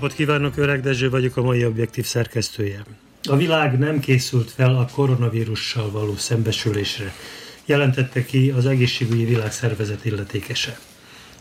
[0.00, 2.84] Napot kívánok, Öreg Dezső vagyok, a mai objektív szerkesztője.
[3.28, 7.14] A világ nem készült fel a koronavírussal való szembesülésre,
[7.64, 10.78] jelentette ki az egészségügyi világszervezet illetékese.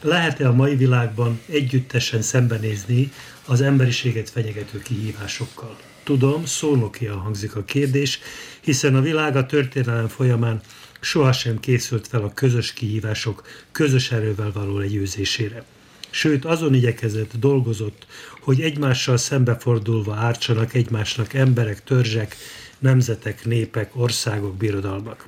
[0.02, 3.12] Lehet-e a mai világban együttesen szembenézni
[3.46, 5.78] az emberiséget fenyegető kihívásokkal?
[6.04, 8.20] Tudom, szónokia hangzik a kérdés,
[8.62, 10.62] hiszen a világ a történelem folyamán
[11.00, 15.64] sohasem készült fel a közös kihívások közös erővel való legyőzésére
[16.10, 18.08] sőt azon igyekezett, dolgozott,
[18.50, 22.36] hogy egymással szembefordulva ártsanak egymásnak emberek, törzsek,
[22.80, 25.26] nemzetek, népek, országok, birodalmak.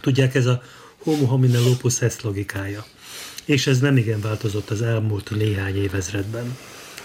[0.00, 0.62] Tudják, ez a
[0.98, 2.84] homo homine lupus est logikája.
[3.44, 6.56] És ez nem igen változott az elmúlt néhány évezredben.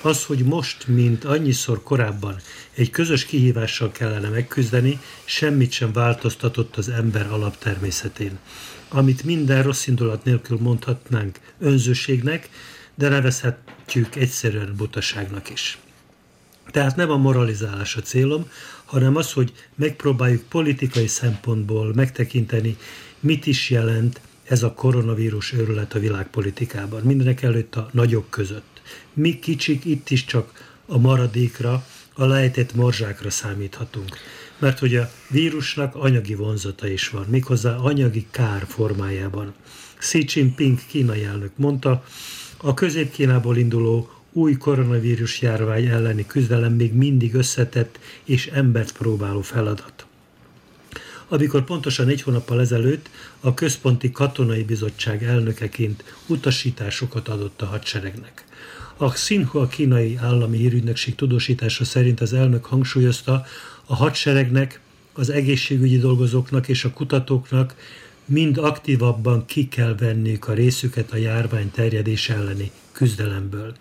[0.01, 2.35] Az, hogy most, mint annyiszor korábban
[2.73, 8.39] egy közös kihívással kellene megküzdeni, semmit sem változtatott az ember alaptermészetén.
[8.89, 12.49] Amit minden rossz indulat nélkül mondhatnánk önzőségnek,
[12.95, 15.77] de nevezhetjük egyszerűen butaságnak is.
[16.71, 18.49] Tehát nem a moralizálás a célom,
[18.85, 22.77] hanem az, hogy megpróbáljuk politikai szempontból megtekinteni,
[23.19, 27.01] mit is jelent ez a koronavírus őrület a világpolitikában.
[27.01, 28.81] Mindenek előtt a nagyok között.
[29.13, 34.17] Mi kicsik itt is csak a maradékra, a lejtett morzsákra számíthatunk.
[34.57, 39.53] Mert hogy a vírusnak anyagi vonzata is van, méghozzá anyagi kár formájában.
[39.97, 42.03] Xi Jinping kínai elnök mondta,
[42.65, 50.05] a közép-Kínából induló új koronavírus járvány elleni küzdelem még mindig összetett és embert próbáló feladat.
[51.27, 53.09] Amikor pontosan egy hónappal ezelőtt
[53.39, 58.45] a Központi Katonai Bizottság elnökeként utasításokat adott a hadseregnek.
[58.97, 63.45] A Xinhua kínai állami hírügynökség tudósítása szerint az elnök hangsúlyozta,
[63.85, 64.79] a hadseregnek,
[65.13, 67.75] az egészségügyi dolgozóknak és a kutatóknak
[68.25, 73.75] mind aktívabban ki kell venniük a részüket a járvány terjedés elleni küzdelemből.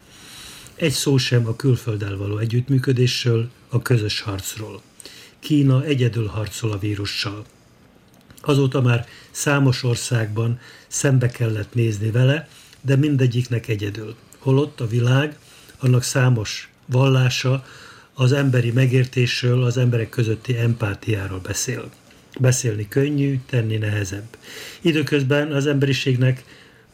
[0.74, 4.82] Egy szó sem a külfölddel való együttműködésről, a közös harcról.
[5.38, 7.44] Kína egyedül harcol a vírussal.
[8.40, 12.48] Azóta már számos országban szembe kellett nézni vele,
[12.80, 14.14] de mindegyiknek egyedül.
[14.38, 15.38] Holott a világ,
[15.78, 17.66] annak számos vallása
[18.14, 21.90] az emberi megértésről, az emberek közötti empátiáról beszél.
[22.40, 24.36] Beszélni könnyű, tenni nehezebb.
[24.80, 26.44] Időközben az emberiségnek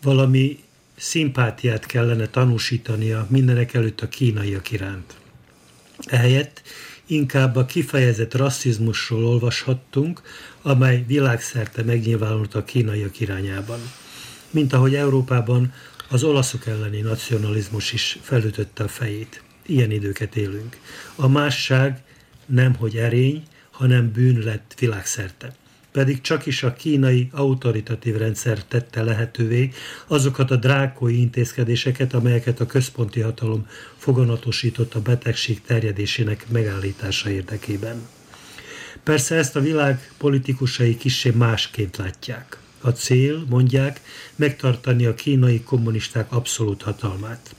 [0.02, 0.58] valami
[0.96, 5.16] szimpátiát kellene tanúsítania mindenek előtt a kínaiak iránt.
[6.06, 6.62] Ehelyett
[7.06, 10.22] inkább a kifejezett rasszizmusról olvashattunk,
[10.62, 13.80] amely világszerte megnyilvánult a kínaiak irányában.
[14.50, 15.72] Mint ahogy Európában
[16.08, 19.42] az olaszok elleni nacionalizmus is felütötte a fejét.
[19.66, 20.76] Ilyen időket élünk.
[21.14, 22.02] A másság
[22.46, 23.42] nemhogy erény,
[23.78, 25.54] hanem bűn lett világszerte.
[25.92, 29.70] Pedig csak is a kínai autoritatív rendszer tette lehetővé
[30.06, 33.66] azokat a drákói intézkedéseket, amelyeket a központi hatalom
[33.96, 38.06] foganatosított a betegség terjedésének megállítása érdekében.
[39.02, 42.58] Persze ezt a világ politikusai kissé másként látják.
[42.80, 44.00] A cél, mondják,
[44.36, 47.54] megtartani a kínai kommunisták abszolút hatalmát.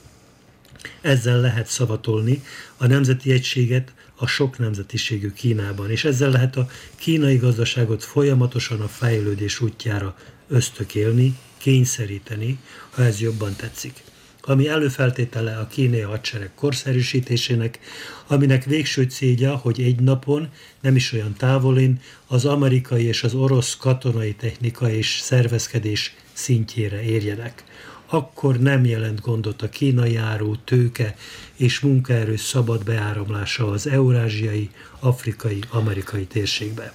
[1.00, 2.42] Ezzel lehet szavatolni
[2.76, 3.92] a nemzeti egységet
[4.22, 10.16] a sok nemzetiségű Kínában, és ezzel lehet a kínai gazdaságot folyamatosan a fejlődés útjára
[10.48, 12.58] ösztökélni, kényszeríteni,
[12.90, 14.02] ha ez jobban tetszik.
[14.42, 17.78] Ami előfeltétele a kínai hadsereg korszerűsítésének,
[18.26, 20.48] aminek végső célja, hogy egy napon,
[20.80, 27.64] nem is olyan távolin, az amerikai és az orosz katonai technika és szervezkedés szintjére érjenek
[28.10, 31.16] akkor nem jelent gondot a kínai áru, tőke
[31.56, 36.92] és munkaerő szabad beáramlása az eurázsiai, afrikai, amerikai térségbe.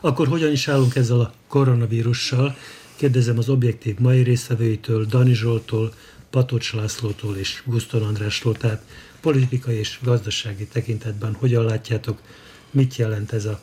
[0.00, 2.56] Akkor hogyan is állunk ezzel a koronavírussal?
[2.96, 5.94] Kérdezem az objektív mai résztvevőitől, Dani Zsoltól,
[6.30, 8.82] Patocs Lászlótól és Guszton Andrástól, tehát
[9.20, 12.20] politikai és gazdasági tekintetben hogyan látjátok,
[12.70, 13.60] mit jelent ez a,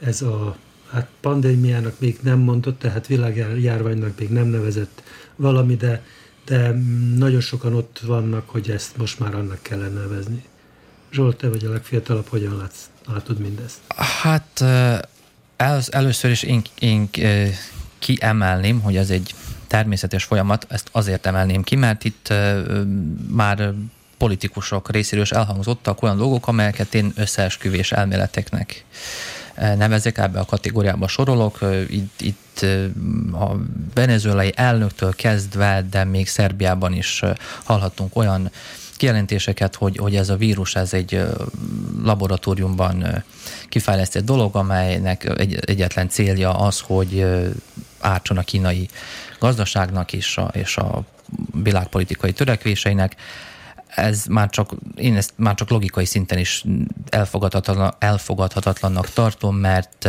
[0.00, 0.56] ez a
[0.90, 5.02] hát pandémiának még nem mondott, tehát világjárványnak még nem nevezett
[5.36, 6.02] valami, de,
[6.44, 6.70] de
[7.16, 10.44] nagyon sokan ott vannak, hogy ezt most már annak kellene nevezni.
[11.12, 13.78] Zsolt, te vagy a legfiatalabb, hogyan látsz, látod mindezt?
[13.96, 14.60] Hát
[15.56, 17.08] el, először is én, én
[17.98, 19.34] kiemelném, hogy ez egy
[19.66, 22.32] természetes folyamat, ezt azért emelném ki, mert itt
[23.28, 23.74] már
[24.18, 28.84] politikusok részéről is elhangzottak olyan dolgok, amelyeket én összeesküvés elméleteknek
[29.56, 31.58] nevezek, ebbe a kategóriába sorolok.
[31.88, 32.66] Itt, itt
[33.32, 33.56] a
[33.94, 37.22] venezuelai elnöktől kezdve, de még Szerbiában is
[37.64, 38.50] hallhattunk olyan
[38.96, 41.22] kijelentéseket, hogy, hogy ez a vírus ez egy
[42.02, 43.24] laboratóriumban
[43.68, 47.26] kifejlesztett dolog, amelynek egy, egyetlen célja az, hogy
[48.00, 48.88] ártson a kínai
[49.38, 51.02] gazdaságnak és a, és a
[51.62, 53.16] világpolitikai törekvéseinek.
[53.86, 56.64] Ez már csak, én ezt már csak logikai szinten is
[57.08, 60.08] elfogadhatatlan, elfogadhatatlannak tartom, mert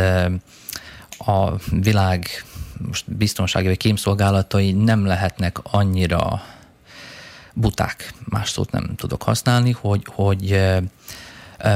[1.18, 2.44] a világ
[2.78, 6.42] most biztonsági vagy kémszolgálatai nem lehetnek annyira
[7.54, 10.60] buták, más szót nem tudok használni, hogy, hogy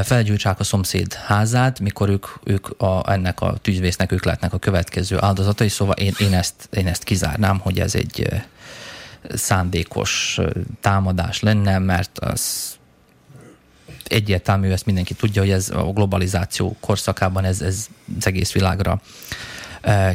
[0.02, 5.16] felgyújtsák a szomszéd házát, mikor ők, ők a, ennek a tűzvésznek ők lehetnek a következő
[5.20, 8.42] áldozatai, szóval én, én, ezt, én ezt kizárnám, hogy ez egy
[9.28, 10.40] szándékos
[10.80, 12.72] támadás lenne, mert az
[14.04, 17.86] egyértelmű, ezt mindenki tudja, hogy ez a globalizáció korszakában ez, ez
[18.18, 19.00] az egész világra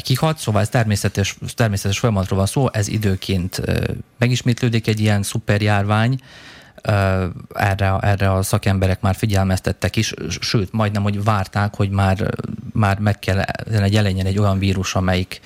[0.02, 3.62] kihat, szóval ez természetes, természetes folyamatról van szó, ez időként
[4.18, 6.20] megismétlődik egy ilyen szuperjárvány,
[7.54, 12.34] erre, erre a szakemberek már figyelmeztettek is, sőt, majdnem, hogy várták, hogy már,
[12.74, 15.42] már meg kellene jelenjen egy olyan vírus, amelyik,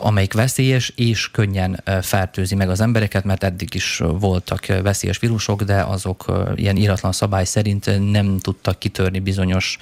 [0.00, 5.82] amelyik veszélyes és könnyen fertőzi meg az embereket, mert eddig is voltak veszélyes vírusok, de
[5.82, 6.24] azok
[6.54, 9.78] ilyen íratlan szabály szerint nem tudtak kitörni bizonyos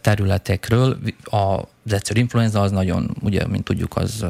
[0.00, 0.98] területekről.
[1.24, 4.24] Az egyszerű influenza az nagyon, ugye, mint tudjuk, az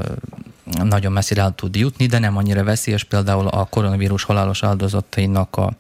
[0.83, 3.05] nagyon messzire el tud jutni, de nem annyira veszélyes.
[3.05, 5.73] Például a koronavírus halálos áldozatainak a,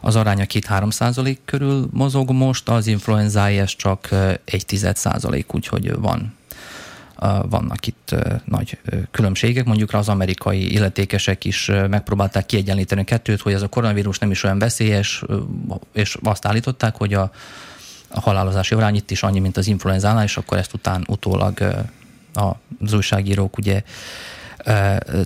[0.00, 4.08] az aránya 2-3 százalék körül mozog most, az influenzájes csak
[4.44, 6.34] egy tized százalék, úgyhogy van
[7.48, 8.14] vannak itt
[8.44, 8.78] nagy
[9.10, 9.64] különbségek.
[9.64, 14.42] Mondjuk az amerikai illetékesek is megpróbálták kiegyenlíteni a kettőt, hogy ez a koronavírus nem is
[14.42, 15.24] olyan veszélyes,
[15.92, 17.30] és azt állították, hogy a,
[18.08, 21.58] a halálozási arány itt is annyi, mint az influenzánál, és akkor ezt után utólag
[22.78, 23.82] az újságírók ugye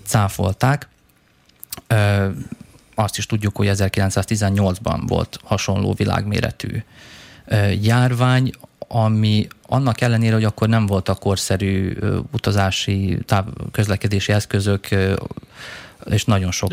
[0.05, 0.89] cáfolták.
[2.95, 6.83] Azt is tudjuk, hogy 1918-ban volt hasonló világméretű
[7.81, 8.53] járvány,
[8.93, 11.97] ami annak ellenére, hogy akkor nem voltak korszerű
[12.33, 14.89] utazási, táv, közlekedési eszközök,
[16.05, 16.71] és nagyon sok...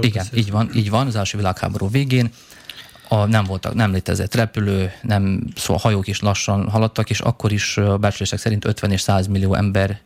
[0.00, 2.30] Igen, így van, így van, az első világháború végén.
[3.08, 7.76] A, nem, voltak, nem létezett repülő, nem, szóval hajók is lassan haladtak, és akkor is
[7.76, 10.00] a becslések szerint 50 és 100 millió ember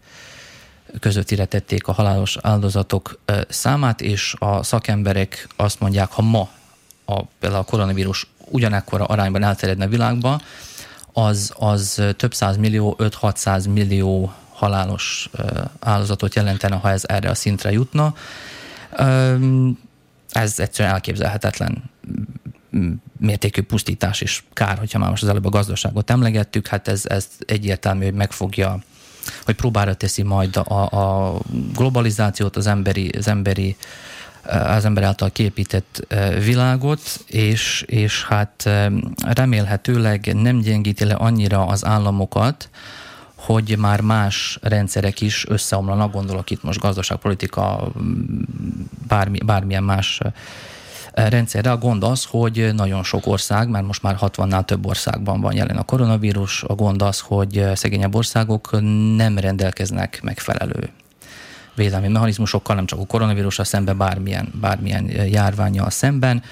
[1.00, 3.19] között tették a halálos áldozatok
[3.49, 6.49] számát, és a szakemberek azt mondják, ha ma
[7.05, 10.41] a, például a koronavírus ugyanekkora arányban elterjedne a világba,
[11.12, 15.31] az, az több száz millió, 5-600 millió halálos
[15.79, 18.15] áldozatot jelentene, ha ez erre a szintre jutna.
[20.31, 21.83] Ez egyszerűen elképzelhetetlen
[23.19, 27.29] mértékű pusztítás és kár, hogyha már most az előbb a gazdaságot emlegettük, hát ez, ez
[27.47, 28.79] egyértelmű, hogy megfogja,
[29.45, 31.39] hogy próbára teszi majd a, a
[31.75, 33.77] globalizációt, az emberi, az emberi
[34.43, 36.15] az ember által képített
[36.45, 38.69] világot, és, és hát
[39.27, 42.69] remélhetőleg nem gyengíti le annyira az államokat,
[43.35, 47.93] hogy már más rendszerek is összeomlanak, gondolok itt most gazdaságpolitika,
[49.09, 50.21] bármi, bármilyen más
[51.12, 51.71] rendszerre.
[51.71, 55.76] A gond az, hogy nagyon sok ország, mert most már 60-nál több országban van jelen
[55.76, 58.71] a koronavírus, a gond az, hogy szegényebb országok
[59.17, 60.91] nem rendelkeznek megfelelő
[61.75, 66.43] védelmi mechanizmusokkal, nem csak a koronavírussal szemben, bármilyen, bármilyen járványjal szemben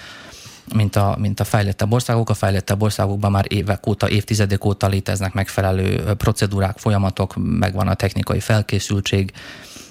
[0.75, 2.31] mint a, mint a fejlettebb országok.
[2.31, 8.41] A fejlettebb országokban már évek óta, évtizedek óta léteznek megfelelő procedúrák, folyamatok, megvan a technikai
[8.41, 9.33] felkészültség,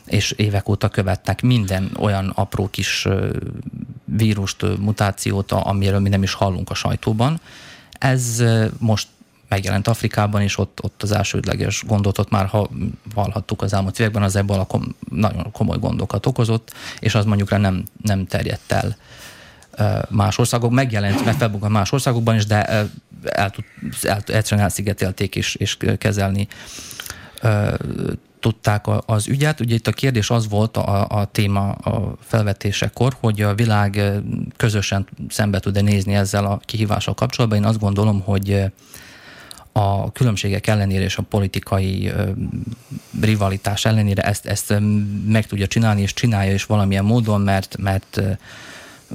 [0.05, 3.07] és évek óta követnek minden olyan apró kis
[4.05, 7.39] vírust, mutációt, amiről mi nem is hallunk a sajtóban.
[7.91, 8.43] Ez
[8.77, 9.07] most
[9.47, 12.69] megjelent Afrikában, és ott, ott az elsődleges gondot ott már ha
[13.15, 17.57] hallhattuk az elmúlt években, az ebből a kom, nagyon komoly gondokat okozott, és az mondjuk
[17.57, 18.97] nem, nem terjedt el
[20.09, 22.89] más országok, megjelent, meg felbukkant más országokban is, de el,
[23.23, 23.53] el,
[24.01, 26.47] el, egyszerűen elszigetelték és, és kezelni
[28.39, 29.59] tudták az ügyet.
[29.59, 34.01] Ugye itt a kérdés az volt a, a téma a felvetésekor, hogy a világ
[34.55, 37.59] közösen szembe tud-e nézni ezzel a kihívással kapcsolatban.
[37.59, 38.63] Én azt gondolom, hogy
[39.77, 42.11] a különbségek ellenére és a politikai
[43.21, 44.73] rivalitás ellenére ezt, ezt
[45.27, 48.21] meg tudja csinálni, és csinálja is valamilyen módon, mert, mert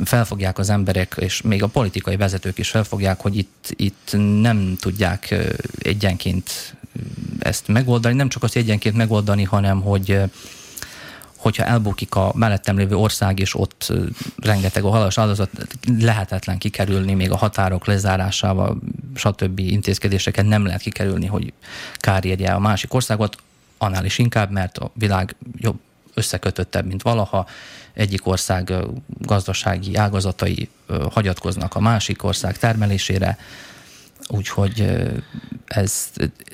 [0.05, 5.35] felfogják az emberek, és még a politikai vezetők is felfogják, hogy itt, itt nem tudják
[5.79, 6.75] egyenként
[7.39, 10.19] ezt megoldani, nem csak azt egyenként megoldani, hanem hogy
[11.43, 13.93] hogyha elbukik a mellettem lévő ország, és ott
[14.37, 15.51] rengeteg a halálos áldozat,
[15.99, 18.79] lehetetlen kikerülni még a határok lezárásával,
[19.15, 19.59] stb.
[19.59, 21.53] intézkedéseket nem lehet kikerülni, hogy
[21.97, 23.37] kár érje a másik országot,
[23.79, 25.81] annál is inkább, mert a világ jobb
[26.15, 27.47] összekötöttebb, mint valaha.
[27.93, 28.73] Egyik ország
[29.19, 30.69] gazdasági ágazatai
[31.11, 33.39] hagyatkoznak a másik ország termelésére,
[34.29, 35.03] úgyhogy
[35.65, 36.11] ez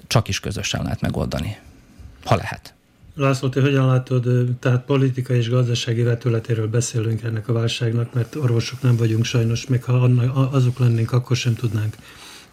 [0.06, 1.56] csak is közösen lehet megoldani,
[2.24, 2.72] ha lehet.
[3.18, 8.82] László, te hogyan látod, tehát politikai és gazdasági vetületéről beszélünk ennek a válságnak, mert orvosok
[8.82, 9.92] nem vagyunk sajnos, még ha
[10.52, 11.96] azok lennénk, akkor sem tudnánk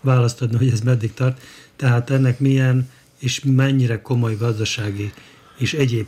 [0.02, 1.42] választ adni, hogy ez meddig tart.
[1.76, 5.14] Tehát ennek milyen és mennyire komoly gazdasági
[5.58, 6.08] és egyéb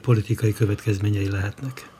[0.00, 1.95] politikai következményei lehetnek?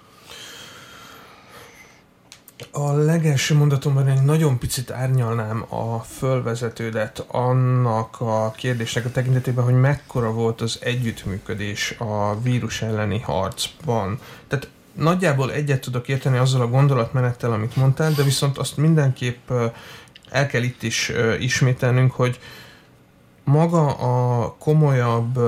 [2.70, 9.80] A legelső mondatomban egy nagyon picit árnyalnám a fölvezetődet annak a kérdésnek a tekintetében, hogy
[9.80, 14.18] mekkora volt az együttműködés a vírus elleni harcban.
[14.48, 19.50] Tehát nagyjából egyet tudok érteni azzal a gondolatmenettel, amit mondtál, de viszont azt mindenképp
[20.30, 22.38] el kell itt is ismételnünk, hogy
[23.44, 25.38] maga a komolyabb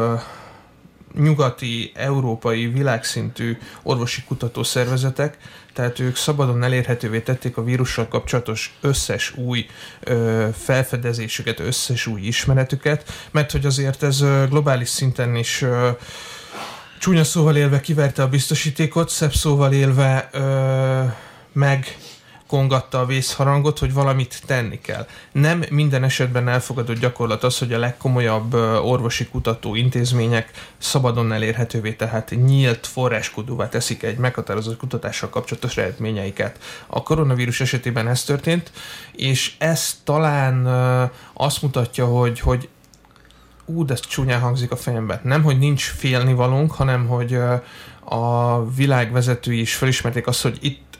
[1.15, 5.39] nyugati, európai, világszintű orvosi kutatószervezetek,
[5.79, 9.67] tehát ők szabadon elérhetővé tették a vírussal kapcsolatos összes új
[10.01, 15.91] ö, felfedezésüket, összes új ismeretüket, mert hogy azért ez globális szinten is ö,
[16.99, 21.03] csúnya szóval élve kiverte a biztosítékot, szebb szóval élve ö,
[21.53, 21.97] meg
[22.49, 25.07] kongatta a vészharangot, hogy valamit tenni kell.
[25.33, 32.31] Nem minden esetben elfogadott gyakorlat az, hogy a legkomolyabb orvosi kutató intézmények szabadon elérhetővé, tehát
[32.31, 36.59] nyílt forráskodóvá teszik egy meghatározott kutatással kapcsolatos eredményeiket.
[36.87, 38.73] A koronavírus esetében ez történt,
[39.13, 40.67] és ez talán
[41.33, 42.69] azt mutatja, hogy, hogy
[43.65, 45.21] ú, de ez csúnyán hangzik a fejemben.
[45.23, 47.39] Nem, hogy nincs félnivalónk, hanem hogy
[48.05, 50.98] a világvezetői is felismerték azt, hogy itt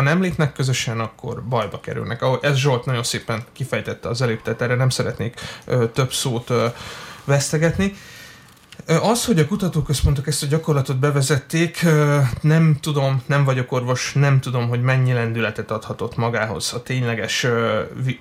[0.00, 2.24] ha nem lépnek közösen, akkor bajba kerülnek.
[2.40, 6.66] Ez Zsolt nagyon szépen kifejtette az előbb, tehát erre nem szeretnék ö, több szót ö,
[7.24, 7.94] vesztegetni.
[8.86, 11.86] Az, hogy a kutatóközpontok ezt a gyakorlatot bevezették,
[12.40, 17.44] nem tudom, nem vagyok orvos, nem tudom, hogy mennyi lendületet adhatott magához a tényleges,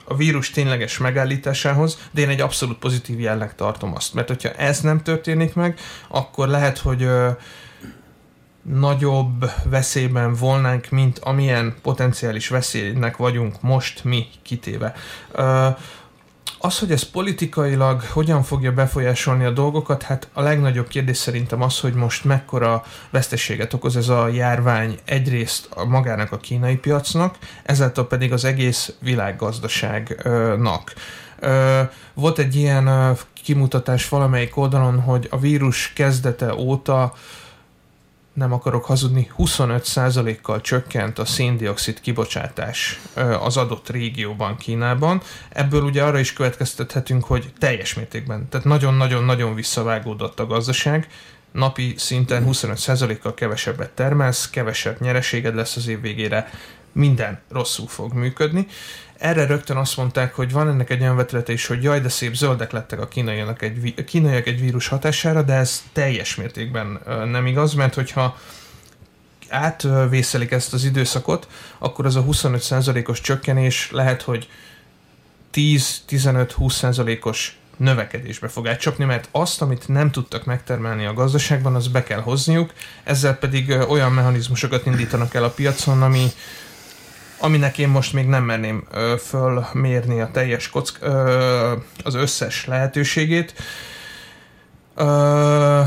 [0.04, 4.14] a vírus tényleges megállításához, de én egy abszolút pozitív jelleg tartom azt.
[4.14, 7.10] Mert hogyha ez nem történik meg, akkor lehet, hogy
[8.74, 14.94] nagyobb veszélyben volnánk, mint amilyen potenciális veszélynek vagyunk most mi kitéve.
[16.62, 21.80] Az, hogy ez politikailag hogyan fogja befolyásolni a dolgokat, hát a legnagyobb kérdés szerintem az,
[21.80, 28.08] hogy most mekkora veszteséget okoz ez a járvány egyrészt a magának a kínai piacnak, ezáltal
[28.08, 30.94] pedig az egész világgazdaságnak.
[32.14, 37.14] Volt egy ilyen kimutatás valamelyik oldalon, hogy a vírus kezdete óta
[38.34, 43.00] nem akarok hazudni, 25%-kal csökkent a széndiokszid kibocsátás
[43.40, 45.22] az adott régióban Kínában.
[45.50, 51.08] Ebből ugye arra is következtethetünk, hogy teljes mértékben, tehát nagyon-nagyon-nagyon visszavágódott a gazdaság,
[51.52, 56.50] napi szinten 25%-kal kevesebbet termelsz, kevesebb nyereséged lesz az év végére,
[56.92, 58.68] minden rosszul fog működni.
[59.20, 62.34] Erre rögtön azt mondták, hogy van ennek egy olyan vetülete is, hogy jaj, de szép
[62.34, 67.46] zöldek lettek a kínaiak egy, a kínaiak egy vírus hatására, de ez teljes mértékben nem
[67.46, 68.38] igaz, mert hogyha
[69.50, 71.48] átvészelik ezt az időszakot,
[71.78, 74.50] akkor az a 25%-os csökkenés lehet, hogy
[75.54, 82.22] 10-15-20%-os növekedésbe fog átcsapni, mert azt, amit nem tudtak megtermelni a gazdaságban, az be kell
[82.22, 82.74] hozniuk,
[83.04, 86.28] ezzel pedig olyan mechanizmusokat indítanak el a piacon, ami
[87.40, 93.54] aminek én most még nem merném ö, fölmérni a teljes kock, ö, az összes lehetőségét.
[94.96, 95.82] Ö,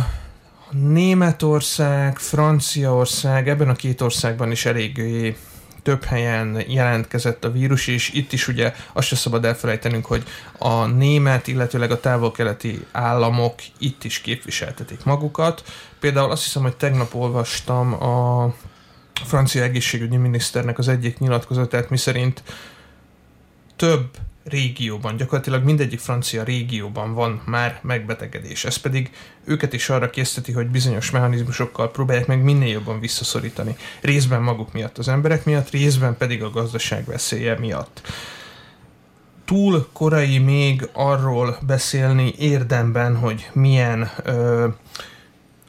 [0.70, 5.36] Németország, Franciaország, ebben a két országban is eléggé
[5.82, 10.22] több helyen jelentkezett a vírus, és itt is ugye azt se szabad elfelejtenünk, hogy
[10.58, 15.62] a német, illetőleg a távol-keleti államok itt is képviseltetik magukat.
[16.00, 18.54] Például azt hiszem, hogy tegnap olvastam a
[19.14, 22.42] a francia egészségügyi miniszternek az egyik nyilatkozatát, miszerint
[23.76, 28.64] több régióban, gyakorlatilag mindegyik francia régióban van már megbetegedés.
[28.64, 29.10] Ez pedig
[29.44, 33.76] őket is arra készteti, hogy bizonyos mechanizmusokkal próbálják meg minél jobban visszaszorítani.
[34.00, 38.00] Részben maguk miatt, az emberek miatt, részben pedig a gazdaság veszélye miatt.
[39.44, 44.68] Túl korai még arról beszélni érdemben, hogy milyen ö,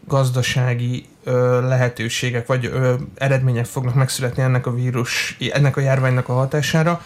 [0.07, 6.33] gazdasági ö, lehetőségek vagy ö, eredmények fognak megszületni ennek a vírus, ennek a járványnak a
[6.33, 7.01] hatására.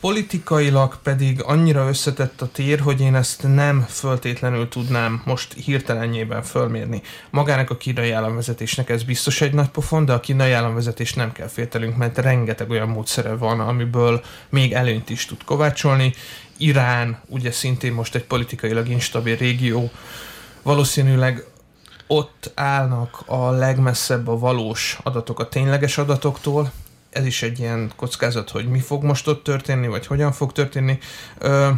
[0.00, 7.02] Politikailag pedig annyira összetett a tér, hogy én ezt nem föltétlenül tudnám most hirtelenjében fölmérni.
[7.30, 11.46] Magának a kínai államvezetésnek ez biztos egy nagy pofon, de a kínai államvezetés nem kell
[11.46, 16.14] féltelünk, mert rengeteg olyan módszere van, amiből még előnyt is tud kovácsolni.
[16.56, 19.90] Irán ugye szintén most egy politikailag instabil régió,
[20.62, 21.44] valószínűleg
[22.12, 26.72] ott állnak a legmesszebb a valós adatok a tényleges adatoktól,
[27.10, 30.98] ez is egy ilyen kockázat, hogy mi fog most ott történni, vagy hogyan fog történni.
[31.38, 31.68] Ö,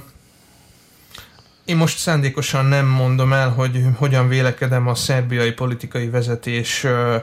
[1.64, 7.16] én most szándékosan nem mondom el, hogy hogyan vélekedem a szerbiai politikai vezetés ö,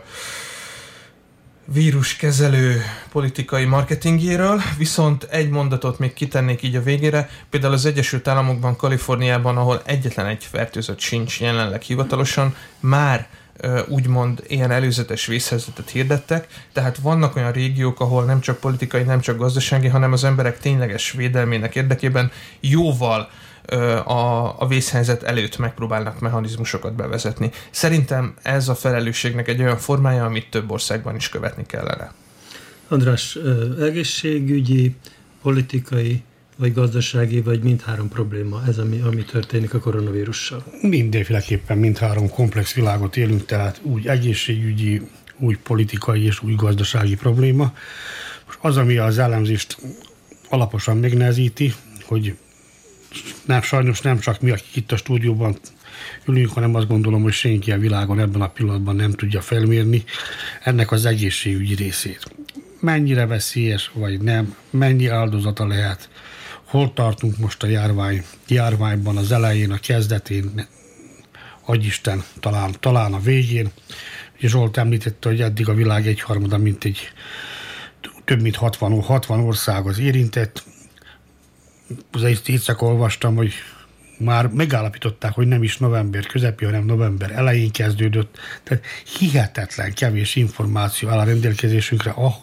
[1.74, 7.30] víruskezelő politikai marketingjéről, viszont egy mondatot még kitennék így a végére.
[7.50, 13.28] Például az Egyesült Államokban, Kaliforniában, ahol egyetlen egy fertőzött sincs jelenleg hivatalosan, már
[13.88, 19.38] úgymond ilyen előzetes vészhelyzetet hirdettek, tehát vannak olyan régiók, ahol nem csak politikai, nem csak
[19.38, 23.30] gazdasági, hanem az emberek tényleges védelmének érdekében jóval
[24.04, 27.52] a, a vészhelyzet előtt megpróbálnak mechanizmusokat bevezetni.
[27.72, 32.14] Szerintem ez a felelősségnek egy olyan formája, amit több országban is követni kellene.
[32.88, 33.38] András,
[33.80, 34.96] egészségügyi,
[35.42, 36.24] politikai
[36.56, 40.64] vagy gazdasági, vagy mindhárom probléma ez, ami, ami történik a koronavírussal?
[40.82, 45.02] Mindenféleképpen mindhárom komplex világot élünk, tehát úgy egészségügyi,
[45.38, 47.74] úgy politikai és úgy gazdasági probléma.
[48.46, 49.78] Most az, ami az elemzést
[50.50, 51.74] alaposan megnehezíti,
[52.06, 52.36] hogy
[53.46, 55.58] nem, sajnos nem csak mi, akik itt a stúdióban
[56.26, 60.04] ülünk, hanem azt gondolom, hogy senki a világon ebben a pillanatban nem tudja felmérni
[60.64, 62.36] ennek az egészségügyi részét.
[62.80, 66.10] Mennyire veszélyes, vagy nem, mennyi áldozata lehet,
[66.64, 70.68] hol tartunk most a járvány, járványban az elején, a kezdetén,
[71.74, 73.72] Isten talán, talán a végén.
[74.40, 77.12] Zsolt említette, hogy eddig a világ egyharmada, mint egy
[78.26, 80.64] több mint 60, 60 ország az érintett.
[82.12, 83.54] Az éjszaka olvastam, hogy
[84.20, 88.38] már megállapították, hogy nem is november közepén, hanem november elején kezdődött.
[88.64, 88.84] Tehát
[89.18, 92.34] hihetetlen kevés információ áll a rendelkezésünkre ah,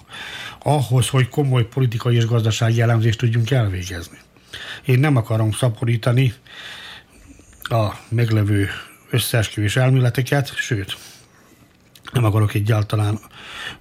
[0.63, 4.19] ahhoz, hogy komoly politikai és gazdasági elemzést tudjunk elvégezni.
[4.85, 6.35] Én nem akarom szaporítani
[7.63, 8.69] a meglevő
[9.11, 10.97] összeesküvés elméleteket, sőt,
[12.13, 13.19] nem akarok egyáltalán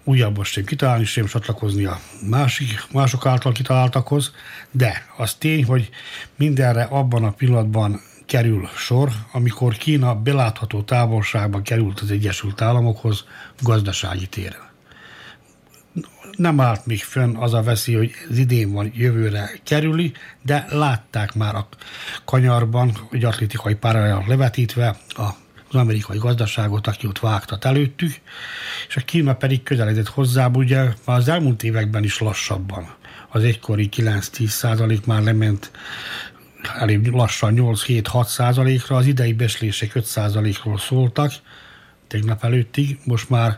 [0.04, 4.32] újabbat sem kitalálni, sem csatlakozni a másik, mások által kitaláltakhoz,
[4.72, 5.90] de az tény, hogy
[6.36, 13.26] mindenre abban a pillanatban kerül sor, amikor Kína belátható távolságban került az Egyesült Államokhoz
[13.62, 14.66] gazdasági téren
[16.38, 20.12] nem állt még fönn az a veszély, hogy az idén van, jövőre kerüli,
[20.42, 21.68] de látták már a
[22.26, 25.30] kanyarban, hogy atlétikai pályára levetítve a
[25.76, 28.14] az amerikai gazdaságot, aki ott vágtat előttük,
[28.88, 32.96] és a Kína pedig közeledett hozzá, ugye már az elmúlt években is lassabban.
[33.30, 35.72] Az egykori 9-10 százalék már lement
[36.80, 41.32] elég lassan 8-7-6 százalékra, az idei beslések 5 százalékról szóltak,
[42.08, 43.58] tegnap előttig, most már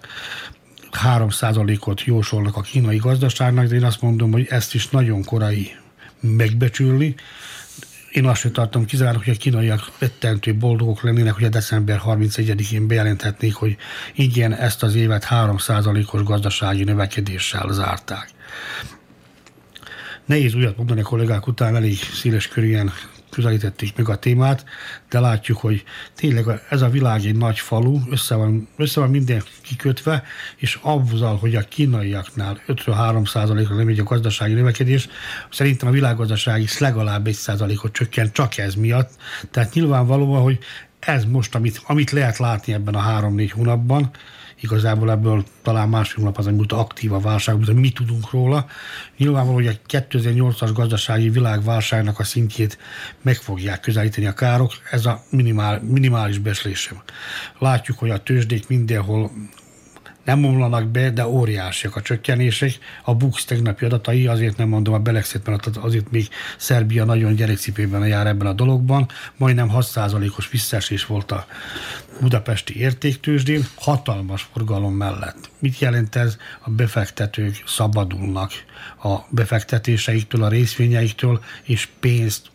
[1.05, 5.75] 3%-ot jósolnak a kínai gazdaságnak, de én azt mondom, hogy ezt is nagyon korai
[6.19, 7.15] megbecsülni.
[8.11, 13.53] Én azt tartom kizárólag, hogy a kínaiak rettentő boldogok lennének, hogy a december 31-én bejelenthetnék,
[13.53, 13.77] hogy
[14.15, 18.29] igen, ezt az évet 3%-os gazdasági növekedéssel zárták.
[20.25, 22.91] Nehéz újat mondani a kollégák után, elég széles körűen
[23.37, 24.65] közelítették meg a témát,
[25.09, 25.83] de látjuk, hogy
[26.15, 30.23] tényleg ez a világ egy nagy falu, össze van, össze van minden kikötve,
[30.55, 35.07] és azzal, hogy a kínaiaknál 53 ra nem egy a gazdasági növekedés,
[35.51, 39.11] szerintem a világgazdaság is legalább 1% ot csökkent csak ez miatt.
[39.51, 40.59] Tehát nyilvánvalóan, hogy
[40.99, 44.11] ez most, amit, amit lehet látni ebben a három-négy hónapban,
[44.61, 48.65] igazából ebből talán másfél nap az, amit aktív a válság, hogy mi tudunk róla.
[49.17, 52.77] Nyilvánvaló, hogy a 2008-as gazdasági világválságnak a szintjét
[53.21, 57.01] meg fogják közelíteni a károk, ez a minimál, minimális beslésem.
[57.59, 59.31] Látjuk, hogy a tőzsdék mindenhol
[60.27, 62.77] nem omlanak be, de óriásiak a csökkenések.
[63.03, 68.07] A Bux tegnapi adatai, azért nem mondom a Belexit, mert azért még Szerbia nagyon gyerekcipőben
[68.07, 69.07] jár ebben a dologban.
[69.37, 71.45] Majdnem 6%-os visszaesés volt a
[72.21, 75.49] budapesti értéktősdén, hatalmas forgalom mellett.
[75.59, 76.37] Mit jelent ez?
[76.59, 78.51] A befektetők szabadulnak
[79.03, 82.51] a befektetéseiktől, a részvényeiktől, és pénzt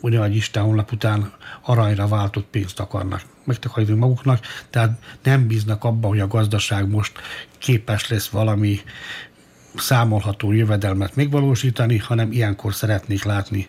[0.00, 6.20] ugyanagy Isten honlap után aranyra váltott pénzt akarnak megtakarítani maguknak, tehát nem bíznak abba, hogy
[6.20, 7.12] a gazdaság most
[7.58, 8.80] képes lesz valami
[9.76, 13.68] számolható jövedelmet megvalósítani, hanem ilyenkor szeretnék látni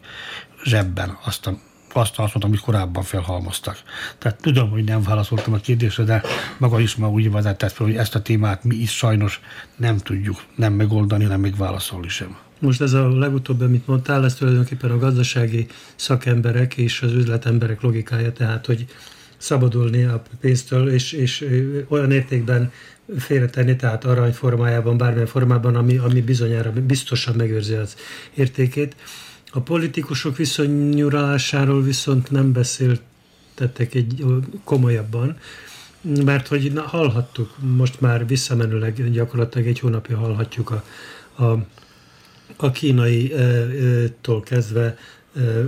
[0.63, 1.57] zsebben azt a
[1.93, 3.77] azt azt amit korábban felhalmoztak.
[4.17, 6.21] Tehát tudom, hogy nem válaszoltam a kérdésre, de
[6.57, 9.41] maga is ma úgy vezetett fel, hogy ezt a témát mi is sajnos
[9.75, 12.37] nem tudjuk nem megoldani, nem megválaszolni sem.
[12.59, 18.31] Most ez a legutóbb, amit mondtál, ez tulajdonképpen a gazdasági szakemberek és az üzletemberek logikája,
[18.31, 18.85] tehát hogy
[19.37, 21.47] szabadulni a pénztől, és, és
[21.87, 22.71] olyan értékben
[23.17, 27.95] félretenni, tehát arany formájában, bármilyen formában, ami, ami bizonyára biztosan megőrzi az
[28.33, 28.95] értékét.
[29.51, 34.25] A politikusok viszonyulásáról viszont nem beszéltettek egy
[34.63, 35.37] komolyabban,
[36.01, 40.83] mert hogy na, hallhattuk, most már visszamenőleg gyakorlatilag egy hónapja hallhatjuk a,
[41.43, 41.65] a,
[42.55, 44.97] a kínai-tól kezdve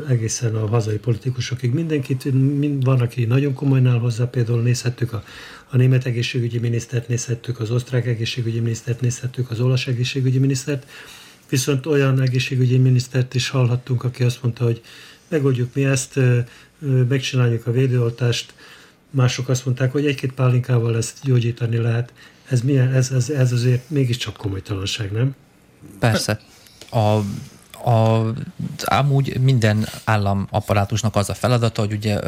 [0.07, 5.23] egészen a hazai politikusokig mindenkit, mind, van, aki nagyon komolyan áll hozzá, például nézhettük a,
[5.69, 10.85] a német egészségügyi minisztert, nézhettük az osztrák egészségügyi minisztert, nézhettük az olasz egészségügyi minisztert,
[11.49, 14.81] viszont olyan egészségügyi minisztert is hallhattunk, aki azt mondta, hogy
[15.27, 16.19] megoldjuk mi ezt,
[17.07, 18.53] megcsináljuk a védőoltást,
[19.09, 22.13] mások azt mondták, hogy egy-két pálinkával ezt gyógyítani lehet.
[22.45, 25.35] Ez, milyen, ez, ez, ez azért mégiscsak komolytalanság, nem?
[25.99, 26.39] Persze.
[26.91, 27.19] A
[27.85, 28.25] a,
[28.85, 32.19] amúgy minden államapparátusnak az a feladata, hogy ugye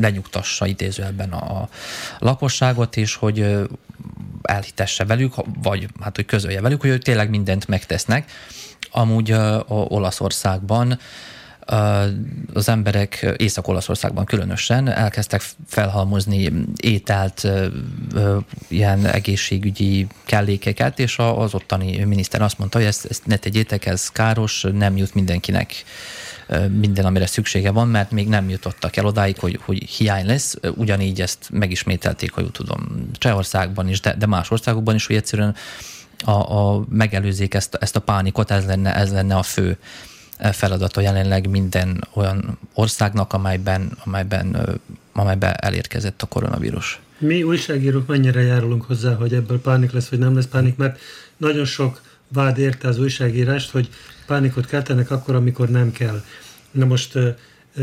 [0.00, 1.68] lenyugtassa idézőjelben a
[2.18, 3.66] lakosságot, és hogy
[4.42, 8.30] elhitesse velük, vagy hát, hogy közölje velük, hogy tényleg mindent megtesznek.
[8.90, 9.34] Amúgy
[9.68, 10.98] Olaszországban
[12.54, 17.48] az emberek Észak-Olaszországban különösen elkezdtek felhalmozni ételt,
[18.68, 24.08] ilyen egészségügyi kellékeket, és az ottani miniszter azt mondta, hogy ezt, ezt ne tegyétek, ez
[24.08, 25.84] káros, nem jut mindenkinek
[26.78, 30.56] minden, amire szüksége van, mert még nem jutottak el odáig, hogy, hogy hiány lesz.
[30.74, 35.54] Ugyanígy ezt megismételték, ha jól tudom, Csehországban is, de, de más országokban is, hogy egyszerűen
[36.24, 39.78] a, a, megelőzzék ezt, ezt a pánikot, ez lenne, ez lenne a fő
[40.38, 44.78] feladata jelenleg minden olyan országnak, amelyben, amelyben,
[45.12, 47.00] amelyben elérkezett a koronavírus.
[47.18, 50.98] Mi újságírók mennyire járulunk hozzá, hogy ebből pánik lesz, vagy nem lesz pánik, mert
[51.36, 53.88] nagyon sok vád érte az újságírást, hogy
[54.26, 56.22] pánikot keltenek akkor, amikor nem kell.
[56.70, 57.18] Na most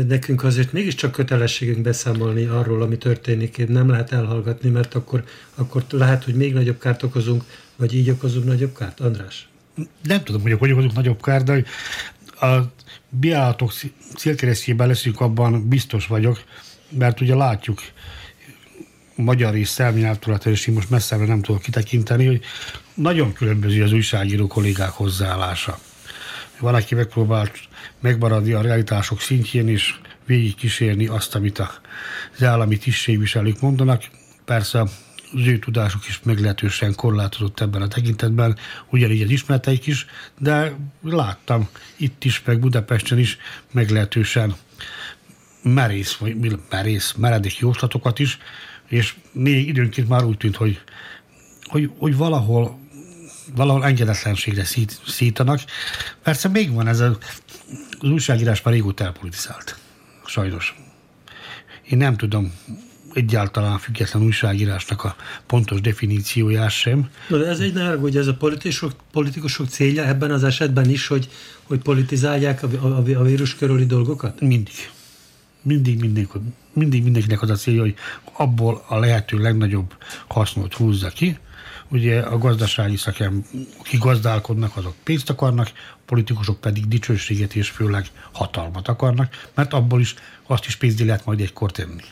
[0.08, 6.24] nekünk azért mégiscsak kötelességünk beszámolni arról, ami történik, nem lehet elhallgatni, mert akkor, akkor lehet,
[6.24, 7.44] hogy még nagyobb kárt okozunk,
[7.76, 9.00] vagy így okozunk nagyobb kárt.
[9.00, 9.48] András?
[10.02, 11.64] Nem tudom, hogy hogy okozunk nagyobb kárt, de
[12.52, 12.72] a
[13.08, 13.72] biállatok
[14.16, 16.42] célkeresztjében leszünk, abban biztos vagyok,
[16.88, 17.80] mert ugye látjuk
[19.14, 19.96] magyar és szerb
[20.44, 22.40] és most messzebbre nem tudok kitekinteni, hogy
[22.94, 25.78] nagyon különböző az újságíró kollégák hozzáállása.
[26.58, 27.58] Valaki megpróbált
[28.00, 29.94] megmaradni a realitások szintjén, és
[30.26, 34.02] végig kísérni azt, amit az állami tisztségviselők mondanak.
[34.44, 34.84] Persze
[35.32, 38.56] az ő tudásuk is meglehetősen korlátozott ebben a tekintetben,
[38.90, 40.06] ugyanígy az ismereteik is,
[40.38, 43.38] de láttam itt is, meg Budapesten is
[43.72, 44.54] meglehetősen
[45.62, 48.38] merész, vagy merész, meredek jóslatokat is,
[48.88, 50.80] és még időnként már úgy tűnt, hogy,
[51.62, 52.82] hogy, hogy valahol
[53.54, 55.60] valahol engedetlenségre szít, szítanak.
[56.22, 57.18] Persze még van ez a,
[57.98, 59.76] az újságírás már régóta elpolitizált.
[60.26, 60.74] Sajnos.
[61.88, 62.52] Én nem tudom,
[63.14, 67.10] egyáltalán független újságírásnak a pontos definícióját sem.
[67.28, 71.28] De ez egy ne hogy ez a politikusok, politikusok célja ebben az esetben is, hogy,
[71.62, 74.40] hogy politizálják a, a, a vírus körüli dolgokat?
[74.40, 74.90] Mindig.
[75.62, 76.28] Mindig, mindig,
[76.72, 77.94] mindig mindenkinek az a célja, hogy
[78.32, 79.94] abból a lehető legnagyobb
[80.28, 81.38] hasznot húzza ki.
[81.88, 83.44] Ugye a gazdasági szakem,
[83.78, 85.72] akik gazdálkodnak, azok pénzt akarnak,
[86.06, 90.14] politikusok pedig dicsőséget és főleg hatalmat akarnak, mert abból is
[90.46, 92.02] azt is pénzdi lehet majd egykor tenni.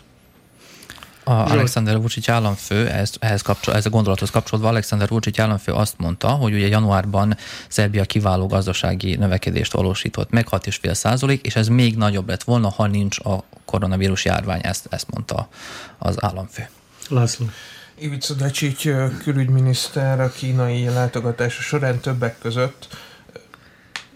[1.25, 5.95] A Alexander Vucic államfő, ehhez, ehhez, kapcsol, ehhez a gondolathoz kapcsolódva Alexander Vucic államfő azt
[5.99, 7.37] mondta, hogy ugye januárban
[7.69, 12.87] Szerbia kiváló gazdasági növekedést valósított meg, 6,5 százalék, és ez még nagyobb lett volna, ha
[12.87, 15.49] nincs a koronavírus járvány, ezt, ezt mondta
[15.99, 16.69] az államfő.
[17.09, 17.47] László.
[17.99, 18.89] Ivica Dacsics
[19.23, 22.89] külügyminiszter a kínai látogatása során többek között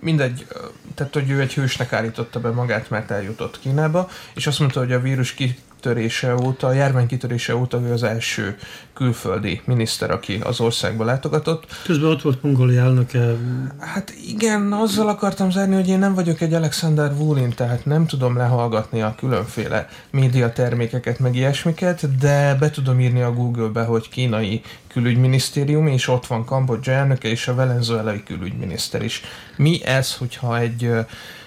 [0.01, 0.47] mindegy,
[0.95, 4.93] tehát hogy ő egy hősnek állította be magát, mert eljutott Kínába, és azt mondta, hogy
[4.93, 8.57] a vírus ki kitörése óta, a járvány kitörése óta ő az első
[8.95, 11.65] külföldi miniszter, aki az országba látogatott.
[11.85, 13.37] Közben ott volt Mongolia elnöke.
[13.79, 18.37] Hát igen, azzal akartam zárni, hogy én nem vagyok egy Alexander Vulin, tehát nem tudom
[18.37, 25.87] lehallgatni a különféle médiatermékeket, meg ilyesmiket, de be tudom írni a Google-be, hogy kínai külügyminisztérium,
[25.87, 29.23] és ott van Kambodzsa elnöke és a venezuelai külügyminiszter is.
[29.57, 30.91] Mi ez, hogyha egy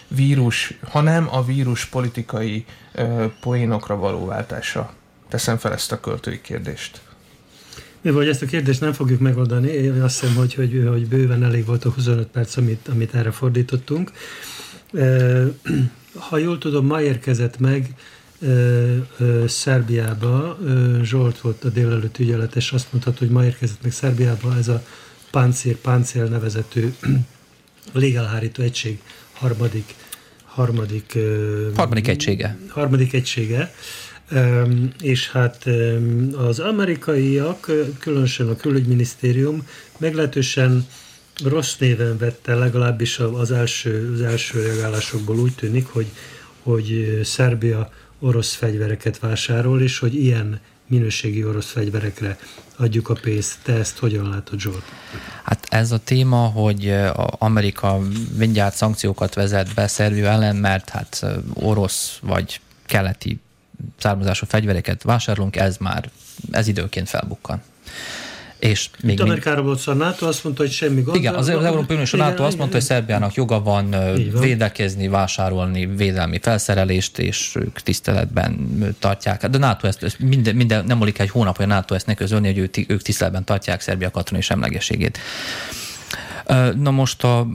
[0.09, 4.93] vírus, hanem a vírus politikai ö, poénokra való váltása.
[5.29, 7.01] Teszem fel ezt a költői kérdést.
[8.01, 11.43] Mi vagy ezt a kérdést nem fogjuk megoldani, én azt hiszem, hogy, hogy, hogy bőven
[11.43, 14.11] elég volt a 25 perc, amit, amit erre fordítottunk.
[16.13, 17.93] Ha jól tudom, ma érkezett meg
[19.47, 20.57] Szerbiába,
[21.01, 24.83] Zsolt volt a délelőtt ügyeletes, azt mondhat, hogy ma érkezett meg Szerbiába ez a
[25.31, 26.93] páncél, páncél nevezetű
[27.93, 28.99] légálhárító egység
[29.39, 29.95] harmadik
[30.59, 31.17] harmadik,
[31.75, 32.57] harmadik egysége.
[32.67, 33.73] Harmadik egysége.
[35.01, 35.65] És hát
[36.35, 40.87] az amerikaiak, különösen a külügyminisztérium meglehetősen
[41.43, 46.07] rossz néven vette, legalábbis az első, az első reagálásokból úgy tűnik, hogy,
[46.63, 52.37] hogy Szerbia orosz fegyvereket vásárol, és hogy ilyen minőségi orosz fegyverekre
[52.79, 53.57] adjuk a pénzt.
[53.63, 54.83] Te ezt hogyan látod, Zsolt?
[55.43, 56.95] Hát ez a téma, hogy
[57.31, 57.99] Amerika
[58.37, 63.39] mindjárt szankciókat vezet be Szerbia ellen, mert hát orosz vagy keleti
[63.97, 66.09] származású fegyvereket vásárolunk, ez már,
[66.51, 67.61] ez időként felbukkan.
[68.59, 71.17] És még Itt Amerikára volt szó, a NATO azt mondta, hogy semmi gond.
[71.17, 73.89] Igen, az, az Európai Unió és a NATO igen, azt mondta, hogy Szerbiának joga van,
[73.89, 78.69] van védekezni, vásárolni védelmi felszerelést, és ők tiszteletben
[78.99, 79.47] tartják.
[79.47, 82.13] De NATO ezt, ezt minden, minden, nem múlik egy hónap, hogy a NATO ezt ne
[82.13, 85.19] közölni, hogy ő, ők tiszteletben tartják Szerbia katonai semlegességét.
[86.75, 87.47] Na most a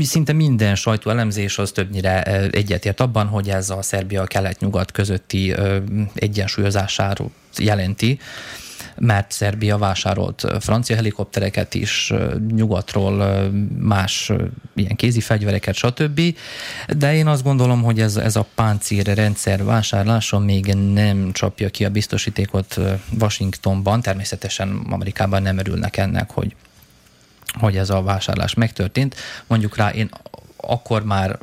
[0.00, 5.54] szinte minden sajtóelemzés az többnyire egyetért abban, hogy ez a Szerbia kelet-nyugat közötti
[6.14, 8.18] egyensúlyozásáról jelenti,
[8.98, 12.12] mert Szerbia vásárolt francia helikoptereket is,
[12.54, 14.32] nyugatról más
[14.74, 16.20] ilyen kézi fegyvereket, stb.
[16.96, 21.84] De én azt gondolom, hogy ez, ez a páncér rendszer vásárlása még nem csapja ki
[21.84, 22.80] a biztosítékot
[23.20, 24.02] Washingtonban.
[24.02, 26.54] Természetesen Amerikában nem örülnek ennek, hogy
[27.52, 29.14] hogy ez a vásárlás megtörtént.
[29.46, 30.10] Mondjuk rá én
[30.56, 31.38] akkor már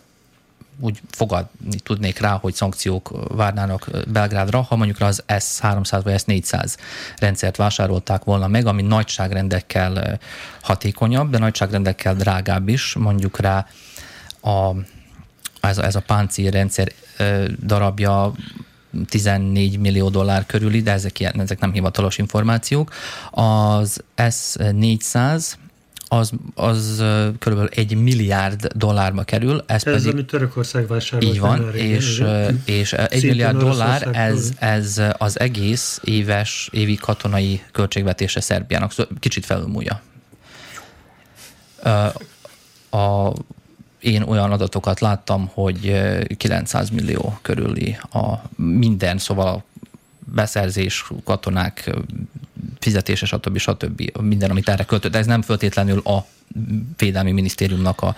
[0.79, 6.75] úgy fogadni tudnék rá, hogy szankciók várnának Belgrádra, ha mondjuk az S300 vagy S400
[7.17, 10.19] rendszert vásárolták volna meg, ami nagyságrendekkel
[10.61, 13.67] hatékonyabb, de nagyságrendekkel drágább is, mondjuk rá
[14.41, 14.71] a,
[15.61, 16.91] ez, a, ez a páncél rendszer
[17.65, 18.33] darabja
[19.09, 22.93] 14 millió dollár körüli, de ezek, ilyen, ezek nem hivatalos információk.
[23.31, 25.53] Az S400
[26.12, 27.04] az, az
[27.39, 27.69] kb.
[27.76, 29.63] egy milliárd dollárba kerül.
[29.65, 31.34] Ez, ez pedig, amit Törökország vásárolt.
[31.34, 32.24] Így van, régen, és,
[32.65, 39.45] és egy milliárd dollár, ez, ez az egész éves, évi katonai költségvetése Szerbiának, szóval kicsit
[39.45, 40.02] felülmúlja.
[42.89, 43.34] A,
[44.00, 46.02] én olyan adatokat láttam, hogy
[46.38, 49.63] 900 millió körüli a minden, szóval
[50.33, 51.89] beszerzés, katonák
[52.79, 53.57] fizetése, stb.
[53.57, 54.17] stb.
[54.21, 55.15] minden, amit erre költött.
[55.15, 56.25] Ez nem föltétlenül a
[56.97, 58.15] Védelmi Minisztériumnak a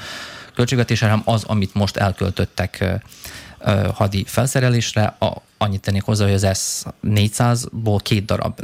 [0.54, 2.86] költségvetése, hanem az, amit most elköltöttek
[3.94, 5.16] hadi felszerelésre.
[5.20, 8.60] A, annyit tennék hozzá, hogy az S-400-ból két darab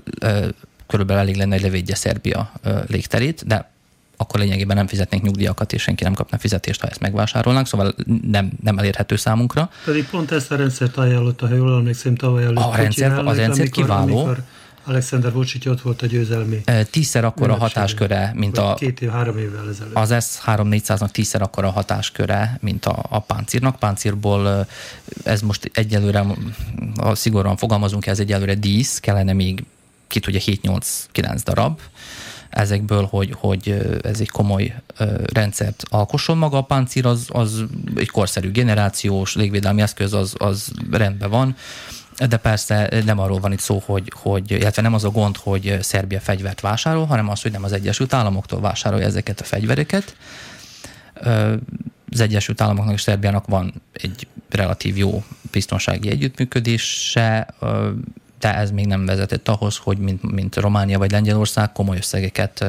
[0.88, 2.52] körülbelül elég lenne, hogy levédje Szerbia
[2.88, 3.72] légterét, de
[4.18, 8.52] akkor lényegében nem fizetnénk nyugdíjakat, és senki nem kapna fizetést, ha ezt megvásárolnánk, szóval nem,
[8.64, 9.70] nem elérhető számunkra.
[9.86, 12.58] Pedig pont ezt a rendszert ajánlotta, ha jól emlékszem, tavaly előtt.
[12.58, 14.20] A rendszer, az rendszer amikor, kiváló.
[14.20, 14.44] Amikor
[14.88, 16.64] Alexander Vucic ott volt a győzelmi.
[16.90, 18.74] Tízszer akkora hatásköre, mint a...
[18.74, 19.96] Két év, három évvel ezelőtt.
[19.96, 23.76] Az S-3400-nak tízszer akkora hatásköre, mint a, a páncírnak.
[23.80, 24.68] Páncírból
[25.24, 26.26] ez most egyelőre,
[27.14, 29.64] szigorúan fogalmazunk, ez egyelőre dísz, kellene még
[30.08, 31.80] ki tudja 7-8-9 darab
[32.50, 34.76] ezekből, hogy, hogy ez egy komoly
[35.34, 36.38] rendszert alkosson.
[36.38, 37.64] Maga a páncír az, az
[37.96, 41.56] egy korszerű generációs légvédelmi eszköz, az, az rendben van
[42.26, 45.78] de persze nem arról van itt szó, hogy, hogy, illetve nem az a gond, hogy
[45.82, 50.16] Szerbia fegyvert vásárol, hanem az, hogy nem az Egyesült Államoktól vásárolja ezeket a fegyvereket.
[52.12, 57.48] Az Egyesült Államoknak és Szerbiának van egy relatív jó biztonsági együttműködése,
[58.40, 62.66] de ez még nem vezetett ahhoz, hogy mint, mint Románia vagy Lengyelország komoly összegeket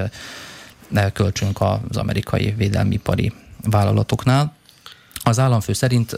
[1.12, 4.56] költsünk az amerikai védelmipari vállalatoknál.
[5.22, 6.16] Az államfő szerint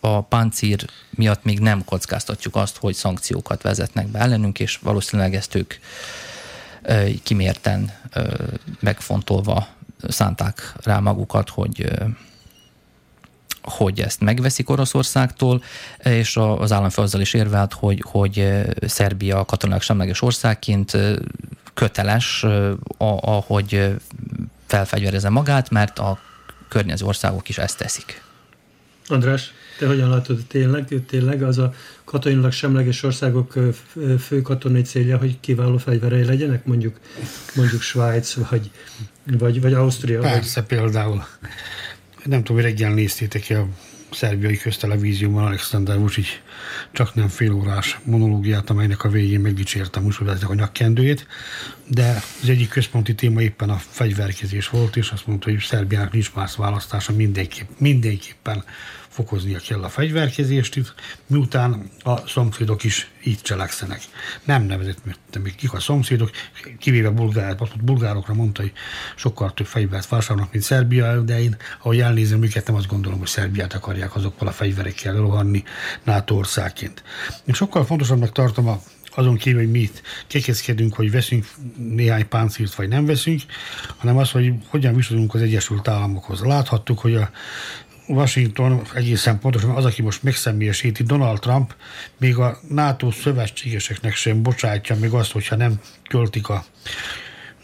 [0.00, 5.54] a páncír miatt még nem kockáztatjuk azt, hogy szankciókat vezetnek be ellenünk, és valószínűleg ezt
[5.54, 5.74] ők
[7.22, 7.92] kimérten
[8.80, 9.68] megfontolva
[10.08, 11.90] szánták rá magukat, hogy
[13.68, 15.62] hogy ezt megveszik Oroszországtól,
[16.04, 20.96] és az államfő azzal is érvelt, hogy, hogy Szerbia katonák semleges országként
[21.74, 22.46] köteles,
[23.20, 23.96] ahogy
[24.66, 26.18] felfegyverezze magát, mert a
[26.68, 28.22] környező országok is ezt teszik.
[29.08, 29.52] András?
[29.78, 33.54] Te hogyan látod tényleg, tényleg az a katonailag semleges országok
[34.18, 37.00] fő katonai célja, hogy kiváló fegyverei legyenek, mondjuk,
[37.54, 38.70] mondjuk Svájc, vagy,
[39.38, 40.20] vagy, vagy Ausztria?
[40.20, 40.78] Persze, vagy...
[40.78, 41.24] például.
[42.28, 43.68] Nem tudom, hogy reggel néztétek ki a
[44.10, 46.28] szerbiai köztelevízióban Alexander Vucic
[46.92, 51.26] csak nem félórás monológiát, amelynek a végén megdicsértem Mussolininek a nyakkendőjét,
[51.86, 56.34] de az egyik központi téma éppen a fegyverkezés volt, és azt mondta, hogy Szerbiának nincs
[56.34, 58.64] más választása, mindenképp, mindenképpen
[59.18, 60.94] fokoznia kell a fegyverkezést
[61.26, 64.00] miután a szomszédok is így cselekszenek.
[64.44, 64.98] Nem nevezett
[65.42, 66.30] még kik a szomszédok,
[66.78, 68.72] kivéve bulgárát, azt bulgárokra mondta, hogy
[69.16, 73.28] sokkal több fegyvert vásárolnak, mint Szerbia, de én, ahogy elnézem őket, nem azt gondolom, hogy
[73.28, 75.62] Szerbiát akarják azokkal a fegyverekkel rohanni
[76.04, 77.02] NATO országként.
[77.44, 82.74] Én sokkal fontosabbnak tartom a azon kívül, hogy mi itt kekészkedünk, hogy veszünk néhány páncírt,
[82.74, 83.42] vagy nem veszünk,
[83.96, 86.40] hanem az, hogy hogyan viszonyulunk az Egyesült Államokhoz.
[86.40, 87.30] Láthattuk, hogy a
[88.08, 91.74] Washington egészen pontosan az, aki most megszemélyesíti, Donald Trump
[92.18, 96.64] még a NATO szövetségeseknek sem bocsátja még azt, hogyha nem költik a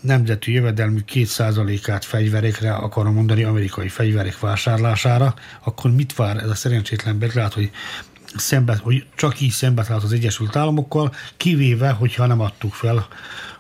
[0.00, 7.18] nemzeti jövedelmű 2%-át fegyverekre, akarom mondani, amerikai fegyverek vásárlására, akkor mit vár ez a szerencsétlen
[7.18, 7.70] beglát, hogy
[8.36, 13.08] szembe, hogy csak így szembe az Egyesült Államokkal, kivéve, hogyha nem adtuk fel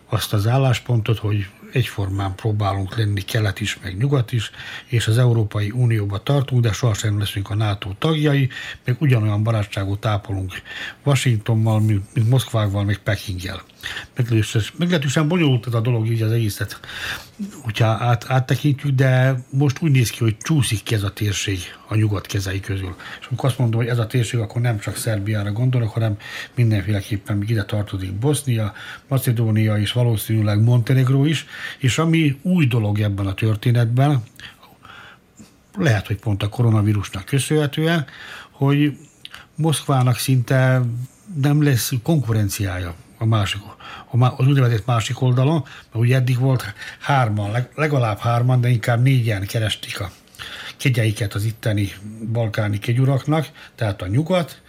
[0.08, 4.50] azt az álláspontot, hogy egyformán próbálunk lenni kelet is, meg nyugat is,
[4.86, 8.48] és az Európai Unióba tartunk, de sohasem leszünk a NATO tagjai,
[8.84, 10.52] meg ugyanolyan barátságot ápolunk
[11.04, 13.62] Washingtonmal, mint Moszkvával, meg Pekinggel.
[14.76, 16.80] Meglehetősen bonyolult ez a dolog, így az egészet,
[17.62, 21.94] hogyha át, áttekintjük, de most úgy néz ki, hogy csúszik ki ez a térség a
[21.94, 22.96] nyugat kezei közül.
[23.20, 26.16] És amikor azt mondom, hogy ez a térség, akkor nem csak Szerbiára gondolok, hanem
[26.54, 28.72] mindenféleképpen még ide tartozik Bosznia,
[29.08, 31.46] Macedónia és valószínűleg Montenegro is,
[31.78, 34.22] és ami új dolog ebben a történetben,
[35.78, 38.06] lehet, hogy pont a koronavírusnak köszönhetően,
[38.50, 38.96] hogy
[39.56, 40.82] Moszkvának szinte
[41.42, 43.60] nem lesz konkurenciája a másik,
[44.10, 50.00] az úgynevezett másik oldalon, mert ugye eddig volt hárman, legalább hárman, de inkább négyen keresték
[50.00, 50.10] a
[50.76, 51.92] kegyeiket az itteni
[52.32, 54.60] balkáni kegyuraknak, tehát a nyugat,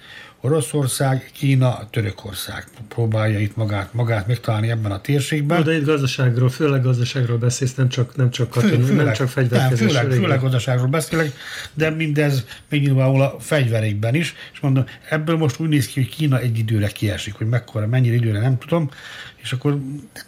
[0.45, 5.63] Oroszország, Kína, Törökország próbálja itt magát, magát megtalálni ebben a térségben.
[5.63, 10.01] De itt gazdaságról, főleg gazdaságról beszélsz, nem csak, nem csak katonai, Fő, nem csak fegyverkezésről.
[10.01, 11.33] Főleg, főleg gazdaságról beszélek,
[11.73, 16.39] de mindez megnyilvánul a fegyverékben is, és mondom, ebből most úgy néz ki, hogy Kína
[16.39, 18.89] egy időre kiesik, hogy mekkora, mennyire időre nem tudom,
[19.35, 19.79] és akkor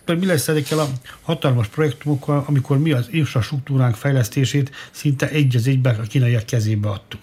[0.05, 0.87] mi lesz ezekkel a
[1.21, 7.21] hatalmas projektokkal, amikor mi az infrastruktúránk fejlesztését szinte egy az egyben a kínaiak kezébe adtuk.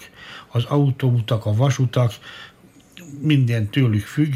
[0.48, 2.12] Az autóutak, a vasutak,
[3.20, 4.32] minden tőlük függ,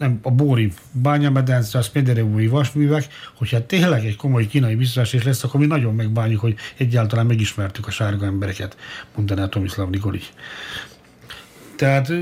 [0.00, 5.60] nem a Bóri bányamedence, a Smederevói vasművek, hogyha tényleg egy komoly kínai visszaesés lesz, akkor
[5.60, 8.76] mi nagyon megbánjuk, hogy egyáltalán megismertük a sárga embereket,
[9.14, 10.24] mondaná Tomislav Nikolic.
[11.76, 12.12] Tehát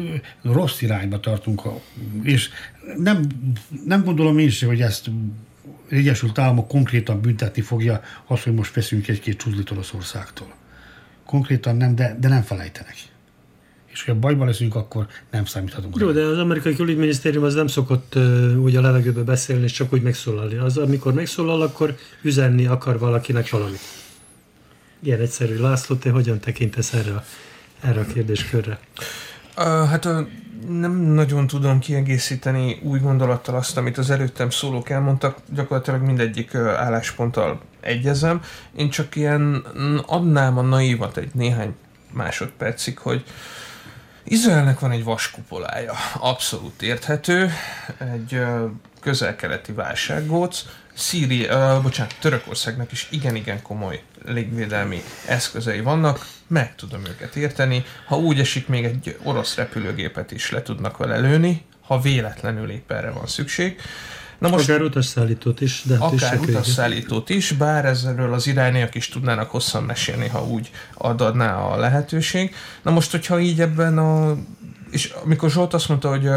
[0.42, 1.62] rossz irányba tartunk,
[2.22, 2.48] és
[2.96, 3.26] nem,
[3.84, 5.10] nem gondolom én sem, hogy ezt
[5.88, 10.54] Egyesült Államok konkrétan büntetni fogja azt, hogy most veszünk egy-két csuzlit Oroszországtól.
[11.26, 12.96] Konkrétan nem, de, de nem felejtenek
[13.98, 15.96] és hogyha bajban leszünk, akkor nem számíthatunk.
[15.98, 19.92] Jó, de az amerikai külügyminisztérium az nem szokott uh, úgy a levegőbe beszélni, és csak
[19.92, 20.56] úgy megszólalni.
[20.56, 23.80] Az, amikor megszólal, akkor üzenni akar valakinek valamit.
[25.02, 25.56] Ilyen egyszerű.
[25.56, 27.24] László, te hogyan tekintesz erre a,
[27.80, 28.78] erre a kérdéskörre?
[29.56, 30.26] Uh, hát uh,
[30.68, 36.60] nem nagyon tudom kiegészíteni új gondolattal azt, amit az előttem szólók elmondtak, gyakorlatilag mindegyik uh,
[36.60, 38.40] állásponttal egyezem.
[38.76, 39.64] Én csak ilyen
[40.06, 41.74] adnám a naívat egy néhány
[42.12, 43.32] másodpercig, hogy uh,
[44.30, 47.52] Izraelnek van egy vaskupolája, abszolút érthető,
[47.98, 48.40] egy
[49.00, 50.64] közel-keleti válsággóc,
[50.94, 57.84] Szíria, uh, bocsánat, Törökországnak is igen-igen komoly légvédelmi eszközei vannak, meg tudom őket érteni.
[58.06, 62.90] Ha úgy esik, még egy orosz repülőgépet is le tudnak vele lőni, ha véletlenül épp
[62.90, 63.80] erre van szükség.
[64.38, 65.82] Na most, akár utasszállítót is.
[65.84, 70.70] De hát akár utasszállítót is, bár ezzel az irániak is tudnának hosszan mesélni, ha úgy
[70.94, 72.54] adná a lehetőség.
[72.82, 74.36] Na most, hogyha így ebben a...
[74.90, 76.28] És amikor Zsolt azt mondta, hogy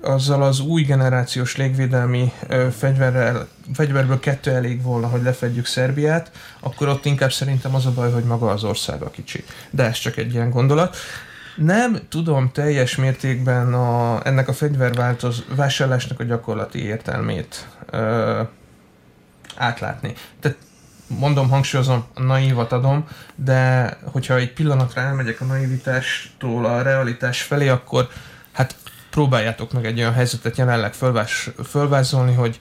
[0.00, 2.32] azzal az új generációs légvédelmi
[2.78, 8.12] fegyverrel, fegyverből kettő elég volna, hogy lefedjük Szerbiát, akkor ott inkább szerintem az a baj,
[8.12, 9.44] hogy maga az ország a kicsi.
[9.70, 10.96] De ez csak egy ilyen gondolat.
[11.56, 18.42] Nem tudom teljes mértékben a, ennek a fegyverváltoz vásárlásnak a gyakorlati értelmét ö,
[19.56, 20.12] átlátni.
[20.40, 20.58] Tehát
[21.06, 27.68] mondom, hangsúlyozom, a naívat adom, de hogyha egy pillanatra elmegyek a naivitástól a realitás felé,
[27.68, 28.08] akkor
[28.52, 28.76] hát
[29.10, 32.58] próbáljátok meg egy olyan helyzetet jelenleg fölvás, fölvázolni, hogy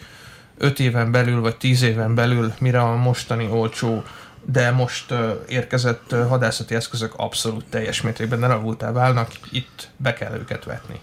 [0.58, 4.04] 5 éven belül, vagy 10 éven belül, mire a mostani olcsó
[4.46, 5.14] de most
[5.48, 11.00] érkezett hadászati eszközök abszolút teljes mértékben elavultá válnak, itt be kell őket vetni.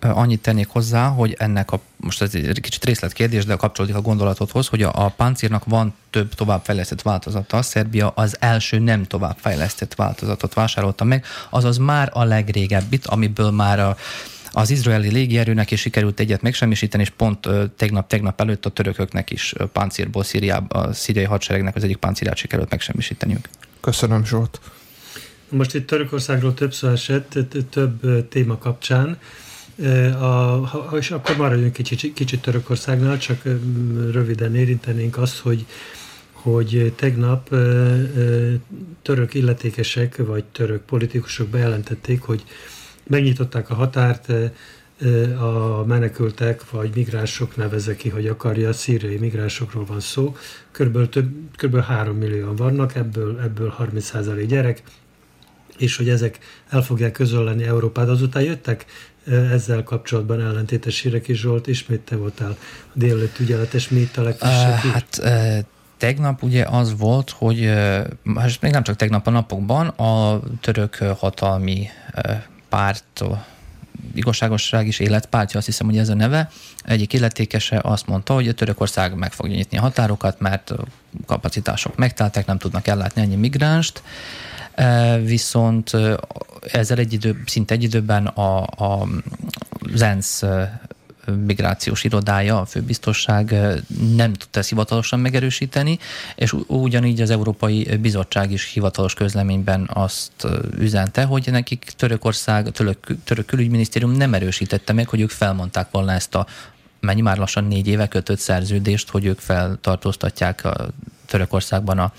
[0.00, 4.66] Annyit tennék hozzá, hogy ennek a, most ez egy kicsit részletkérdés, de kapcsolódik a gondolatodhoz,
[4.66, 7.62] hogy a, a páncírnak van több továbbfejlesztett változata.
[7.62, 13.96] Szerbia az első nem továbbfejlesztett változatot vásárolta meg, azaz már a legrégebbit, amiből már a
[14.58, 20.24] Az izraeli légierőnek is sikerült egyet megsemmisíteni, és pont tegnap-tegnap előtt a törököknek is páncélból
[20.24, 23.48] Szíriába, a szíriai hadseregnek az egyik páncélját sikerült megsemmisíteniük.
[23.80, 24.60] Köszönöm, Zsolt.
[25.48, 27.38] Most itt Törökországról több szó esett,
[27.70, 29.18] több téma kapcsán.
[30.20, 33.42] A, és akkor maradjunk kicsit, kicsit Törökországnál, csak
[34.10, 35.66] röviden érintenénk azt, hogy
[36.32, 37.48] hogy tegnap
[39.02, 42.44] török illetékesek vagy török politikusok bejelentették, hogy
[43.08, 44.32] megnyitották a határt
[45.38, 50.36] a menekültek vagy migránsok neveze ki, hogy akarja, a szíriai migránsokról van szó.
[50.70, 54.82] Körülbelül, több, körülbelül 3 millióan vannak, ebből, ebből 30% gyerek,
[55.76, 56.38] és hogy ezek
[56.68, 58.08] el fogják közölleni Európát.
[58.08, 58.84] Azután jöttek
[59.26, 64.22] ezzel kapcsolatban ellentétes hírek is, Zsolt, ismét te voltál a délelőtt ügyeletes, mi itt a
[64.22, 65.58] legfrissebb uh, Hát uh,
[65.96, 67.72] tegnap ugye az volt, hogy
[68.22, 71.86] most még nem csak tegnap a napokban a török hatalmi
[72.68, 73.22] párt
[74.14, 76.50] igazságosság és életpártja, azt hiszem, hogy ez a neve.
[76.84, 80.72] Egyik illetékese azt mondta, hogy a Törökország meg fogja nyitni a határokat, mert
[81.26, 84.02] kapacitások megteltek, nem tudnak ellátni ennyi migránst.
[85.22, 85.92] Viszont
[86.72, 89.06] ezzel egy idő, szinte egy időben a, a
[89.92, 90.44] az ENSZ
[91.46, 93.54] migrációs irodája, a főbiztosság
[94.16, 95.98] nem tudta ezt hivatalosan megerősíteni,
[96.36, 100.46] és ugyanígy az Európai Bizottság is hivatalos közleményben azt
[100.78, 106.34] üzente, hogy nekik Törökország, török, török külügyminisztérium nem erősítette meg, hogy ők felmondták volna ezt
[106.34, 106.46] a
[107.00, 110.88] mennyi már lassan négy éve kötött szerződést, hogy ők feltartóztatják a
[111.28, 112.12] Törökországban a,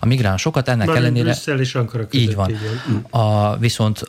[0.00, 0.68] a migránsokat.
[0.68, 1.24] Ennek Már ellenére...
[1.30, 2.50] Brüsszel és Ankara között, így van.
[2.50, 2.58] Így
[3.10, 3.22] van.
[3.22, 4.02] A, viszont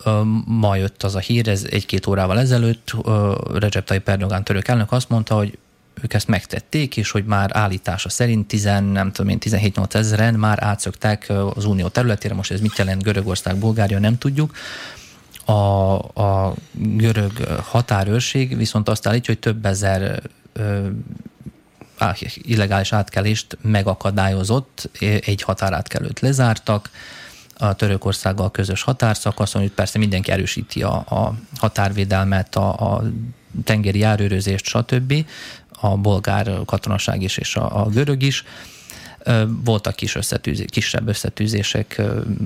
[0.45, 2.95] ma jött az a hír, ez egy-két órával ezelőtt,
[3.53, 5.57] Recep Tayyip Erdogan török elnök azt mondta, hogy
[6.01, 10.63] ők ezt megtették, és hogy már állítása szerint 10, nem tudom én, 17-8 ezeren már
[10.63, 14.55] átszöktek az unió területére, most ez mit jelent Görögország, Bulgária, nem tudjuk.
[15.45, 15.51] A,
[16.21, 17.31] a görög
[17.63, 20.21] határőrség viszont azt állítja, hogy több ezer
[22.35, 26.89] illegális átkelést megakadályozott, egy határátkelőt lezártak,
[27.59, 33.03] a Törökországgal közös határszakaszon, itt persze mindenki erősíti a, a határvédelmet, a, a
[33.63, 35.25] tengeri járőrözést, stb.
[35.79, 38.43] A bolgár katonaság is és a, a görög is.
[39.47, 42.01] Voltak kis összetűzé, kisebb összetűzések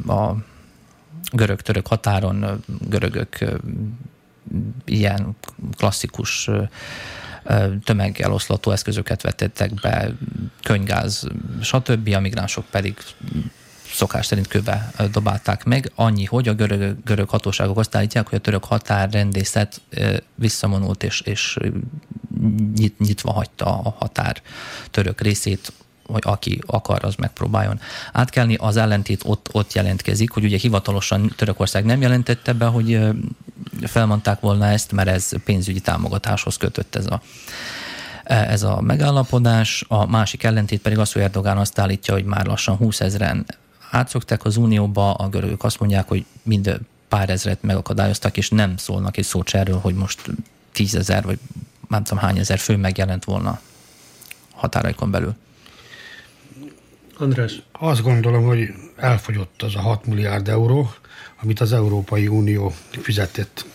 [0.07, 0.31] a
[1.31, 3.37] görög-török határon, görögök
[4.85, 5.35] ilyen
[5.77, 6.49] klasszikus
[7.83, 10.11] tömegeloszlató eszközöket vetettek be,
[10.63, 11.27] könygáz,
[11.61, 12.13] stb.
[12.15, 12.97] A migránsok pedig
[13.93, 15.91] szokás szerint kőbe dobálták meg.
[15.95, 19.81] Annyi, hogy a görög, görög hatóságok azt állítják, hogy a török határrendészet
[20.35, 21.57] visszamonult és, és
[22.75, 24.41] nyit, nyitva hagyta a határ
[24.91, 25.73] török részét
[26.11, 27.79] hogy aki akar, az megpróbáljon
[28.11, 28.55] átkelni.
[28.55, 32.99] Az ellentét ott, ott jelentkezik, hogy ugye hivatalosan Törökország nem jelentette be, hogy
[33.83, 37.21] felmondták volna ezt, mert ez pénzügyi támogatáshoz kötött ez a,
[38.23, 39.85] ez a megállapodás.
[39.87, 43.45] A másik ellentét pedig az, hogy Erdogán azt állítja, hogy már lassan 20 ezeren
[43.91, 49.17] átszoktak az Unióba, a görögök azt mondják, hogy mind pár ezret megakadályoztak, és nem szólnak
[49.17, 50.21] egy szót erről, hogy most
[50.71, 51.39] tízezer, vagy
[51.87, 53.59] nem tudom hány ezer fő megjelent volna
[54.53, 55.35] határaikon belül.
[57.17, 57.61] András?
[57.71, 60.93] Azt gondolom, hogy elfogyott az a 6 milliárd euró,
[61.41, 63.65] amit az Európai Unió fizetett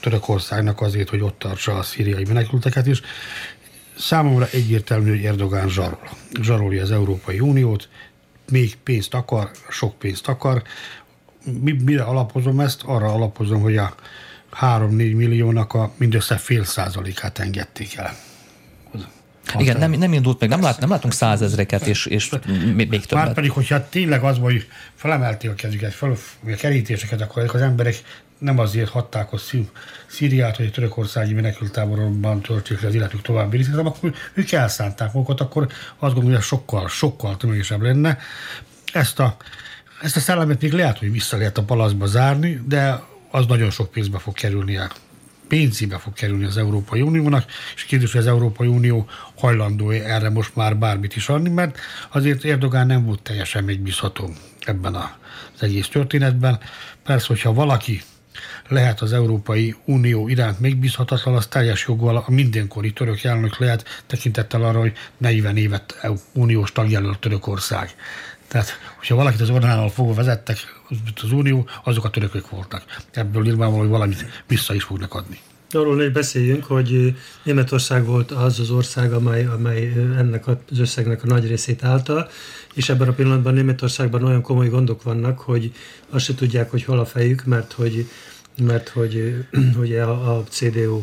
[0.00, 3.00] Törökországnak azért, hogy ott tartsa a szíriai menekülteket is.
[3.98, 6.08] Számomra egyértelmű, hogy Erdogán zsarol.
[6.40, 7.88] Zsarolja az Európai Uniót,
[8.50, 10.62] még pénzt akar, sok pénzt akar.
[11.84, 12.82] Mire alapozom ezt?
[12.82, 13.94] Arra alapozom, hogy a
[14.60, 18.16] 3-4 milliónak a mindössze fél százalékát engedték el.
[19.58, 22.30] Igen, nem, nem indult meg, nem, lát, nem látunk százezreket, és, és
[22.74, 23.24] még többet.
[23.24, 26.16] Már pedig, hogyha tényleg az, hogy felemelték a kezüket, fel,
[26.46, 28.02] a kerítéseket, akkor az emberek
[28.38, 29.38] nem azért hatták a
[30.06, 35.12] Szíriát, hogy a törökországi menekültáborokban töltsék le az életük további részét, hanem akkor ők elszánták
[35.12, 35.66] magukat, akkor
[35.98, 38.18] azt gondolom, hogy sokkal, sokkal tömegesebb lenne.
[38.92, 39.36] Ezt a,
[40.02, 43.90] ezt a szellemet még lehet, hogy vissza lehet a palaszba zárni, de az nagyon sok
[43.90, 44.90] pénzbe fog kerülni el
[45.48, 47.44] pénzébe fog kerülni az Európai Uniónak,
[47.74, 51.78] és kérdés, hogy az Európai Unió hajlandó erre most már bármit is adni, mert
[52.10, 54.30] azért Erdogán nem volt teljesen megbízható
[54.60, 56.58] ebben az egész történetben.
[57.04, 58.02] Persze, hogyha valaki
[58.68, 64.62] lehet az Európai Unió iránt megbízhatatlan, az teljes joggal a mindenkori török elnök lehet tekintettel
[64.62, 67.94] arra, hogy 40 évet uniós tagjelölt Törökország.
[68.48, 70.58] Tehát, hogyha valakit az Orbánnal fogva vezettek,
[71.22, 72.84] az Unió, azok a törökök voltak.
[73.10, 75.38] Ebből nyilvánvaló, hogy valamit vissza is fognak adni.
[75.70, 81.26] Arról hogy beszéljünk, hogy Németország volt az az ország, amely, amely ennek az összegnek a
[81.26, 82.28] nagy részét állta,
[82.74, 85.72] és ebben a pillanatban Németországban olyan komoly gondok vannak, hogy
[86.10, 88.08] azt se tudják, hogy hol a fejük, mert hogy
[88.62, 89.44] mert hogy
[89.82, 91.02] ugye a, a CDU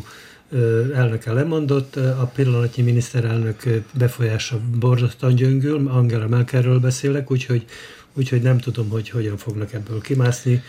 [0.94, 3.62] elnöke lemondott, a pillanatnyi miniszterelnök
[3.94, 7.64] befolyása borzasztóan gyöngül, Angela Merkelről beszélek, úgyhogy,
[8.14, 10.62] úgyhogy nem tudom, hogy hogyan fognak ebből kimászni.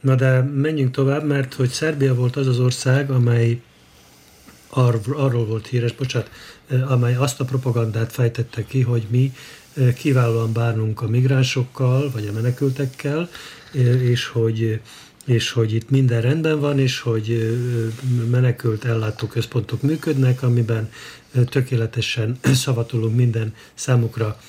[0.00, 3.60] Na de menjünk tovább, mert hogy Szerbia volt az az ország, amely
[4.68, 6.30] ar- arról volt híres, bocsánat,
[6.88, 9.32] amely azt a propagandát fejtette ki, hogy mi
[9.94, 13.28] kiválóan bánunk a migránsokkal, vagy a menekültekkel,
[14.02, 14.80] és hogy
[15.24, 17.58] és hogy itt minden rendben van, és hogy
[18.30, 20.90] menekült ellátó központok működnek, amiben
[21.44, 24.40] tökéletesen szavatolunk minden számukra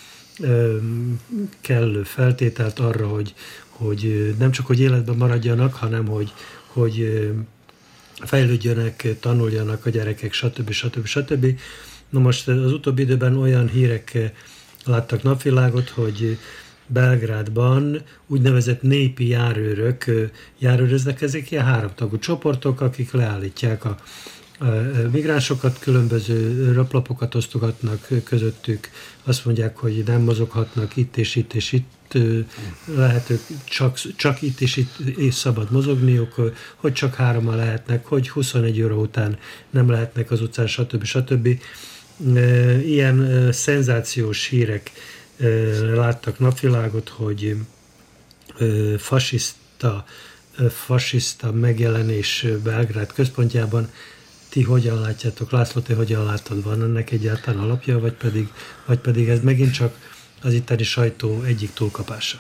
[1.62, 3.34] kellő feltételt arra, hogy,
[3.70, 6.34] hogy nem csak hogy életben maradjanak, hanem hogy,
[6.68, 7.30] hogy
[8.16, 10.72] fejlődjönek, tanuljanak a gyerekek, stb.
[10.72, 11.06] stb.
[11.06, 11.60] stb.
[12.10, 14.32] Na most az utóbbi időben olyan hírek
[14.86, 16.38] láttak napvilágot, hogy
[16.88, 20.06] Belgrádban úgynevezett népi járőrök
[20.60, 23.98] járőröznek, ezek ilyen háromtagú csoportok, akik leállítják a,
[25.12, 28.90] migránsokat, különböző raplapokat osztogatnak közöttük,
[29.24, 32.18] azt mondják, hogy nem mozoghatnak itt és itt és itt,
[32.86, 36.36] lehetők, csak, csak itt és itt és szabad mozogniuk,
[36.76, 39.38] hogy csak hárommal lehetnek, hogy 21 óra után
[39.70, 41.04] nem lehetnek az utcán, stb.
[41.04, 41.60] stb.
[42.86, 44.92] Ilyen szenzációs hírek
[45.94, 47.56] láttak napvilágot, hogy
[48.98, 50.06] fasiszta,
[50.70, 53.90] fasiszta megjelenés Belgrád központjában.
[54.54, 55.52] Ti hogyan látjátok?
[55.52, 56.64] László, te hogyan látod?
[56.64, 58.52] Van ennek egyáltalán alapja, vagy pedig,
[58.86, 59.96] vagy pedig ez megint csak
[60.42, 62.38] az itteni sajtó egyik túlkapása?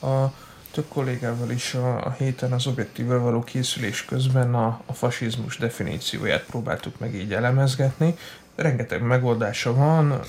[0.00, 0.26] A
[0.70, 6.44] több kollégával is a, a héten az objektívvel való készülés közben a, a fasizmus definícióját
[6.44, 8.14] próbáltuk meg így elemezgetni.
[8.54, 10.20] Rengeteg megoldása van,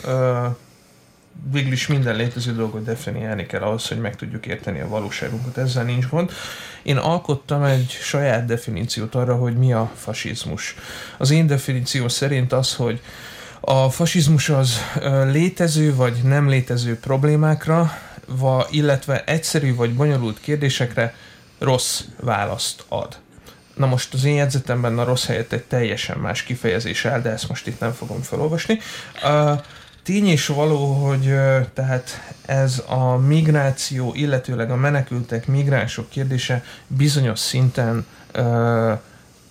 [1.52, 5.84] végül is minden létező dolgot definiálni kell ahhoz, hogy meg tudjuk érteni a valóságunkat, ezzel
[5.84, 6.32] nincs gond.
[6.84, 10.76] Én alkottam egy saját definíciót arra, hogy mi a fasizmus.
[11.18, 13.02] Az én definíció szerint az, hogy
[13.60, 14.80] a fasizmus az
[15.32, 17.98] létező vagy nem létező problémákra,
[18.70, 21.16] illetve egyszerű vagy bonyolult kérdésekre
[21.60, 23.18] rossz választ ad.
[23.76, 27.50] Na most az én jegyzetemben a rossz helyett egy teljesen más kifejezés áll, de ezt
[27.50, 28.80] most itt nem fogom felolvasni.
[29.24, 29.60] Uh,
[30.04, 31.36] Tény és való, hogy
[31.74, 38.94] tehát ez a migráció, illetőleg a menekültek, migránsok kérdése bizonyos szinten ö,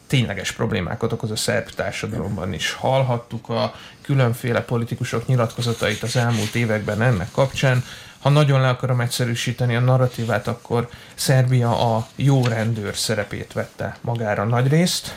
[0.06, 2.72] tényleges problémákat okoz a szerb társadalomban is.
[2.72, 7.84] Hallhattuk a különféle politikusok nyilatkozatait az elmúlt években ennek kapcsán.
[8.18, 14.44] Ha nagyon le akarom egyszerűsíteni a narratívát, akkor Szerbia a jó rendőr szerepét vette magára
[14.44, 15.14] nagy részt,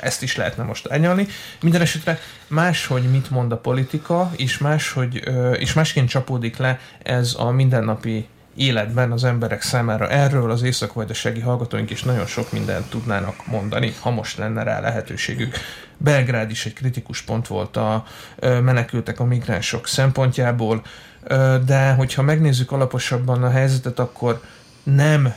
[0.00, 1.26] ezt is lehetne most elnyalni.
[1.60, 5.22] Minden esetre máshogy mit mond a politika, és, máshogy,
[5.58, 10.08] és másként csapódik le ez a mindennapi életben az emberek számára.
[10.08, 15.56] Erről az észak-vajdasági hallgatóink is nagyon sok mindent tudnának mondani, ha most lenne rá lehetőségük.
[15.96, 18.04] Belgrád is egy kritikus pont volt a
[18.40, 20.82] menekültek, a migránsok szempontjából,
[21.64, 24.40] de hogyha megnézzük alaposabban a helyzetet, akkor
[24.82, 25.34] nem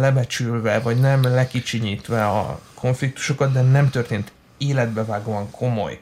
[0.00, 5.98] lebecsülve, vagy nem lekicsinyítve a konfliktusokat, de nem történt életbevágóan komoly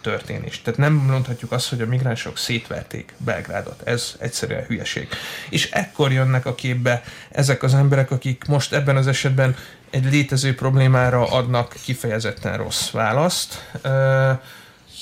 [0.00, 0.62] történés.
[0.62, 3.82] Tehát nem mondhatjuk azt, hogy a migránsok szétverték Belgrádot.
[3.84, 5.08] Ez egyszerűen hülyeség.
[5.50, 9.56] És ekkor jönnek a képbe ezek az emberek, akik most ebben az esetben
[9.90, 13.70] egy létező problémára adnak kifejezetten rossz választ.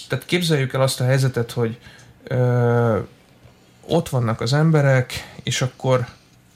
[0.08, 1.78] Tehát képzeljük el azt a helyzetet, hogy
[3.86, 6.06] ott vannak az emberek, és akkor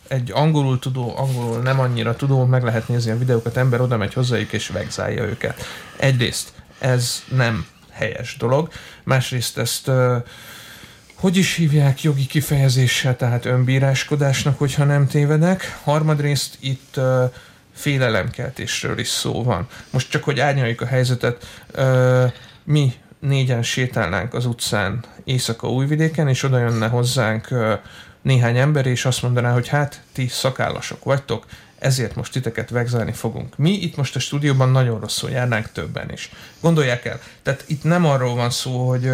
[0.08, 4.14] egy angolul tudó, angolul nem annyira tudó, meg lehet nézni a videókat, ember oda megy
[4.14, 5.64] hozzájuk és vegzálja őket.
[5.96, 8.68] Egyrészt ez nem helyes dolog,
[9.02, 10.16] másrészt ezt uh,
[11.24, 15.78] hogy is hívják jogi kifejezéssel, tehát önbíráskodásnak, hogyha nem tévedek.
[15.82, 17.30] Harmadrészt itt uh,
[17.74, 19.66] félelemkeltésről is szó van.
[19.90, 21.46] Most csak, hogy árnyaljuk a helyzetet,
[21.76, 22.32] uh,
[22.64, 27.72] mi négyen sétálnánk az utcán éjszaka újvidéken, és oda jönne hozzánk uh,
[28.24, 31.46] néhány ember, és azt mondaná, hogy hát ti szakállasok vagytok,
[31.78, 33.56] ezért most titeket vegzálni fogunk.
[33.56, 36.30] Mi itt most a stúdióban nagyon rosszul járnánk többen is.
[36.60, 39.10] Gondolják el, tehát itt nem arról van szó, hogy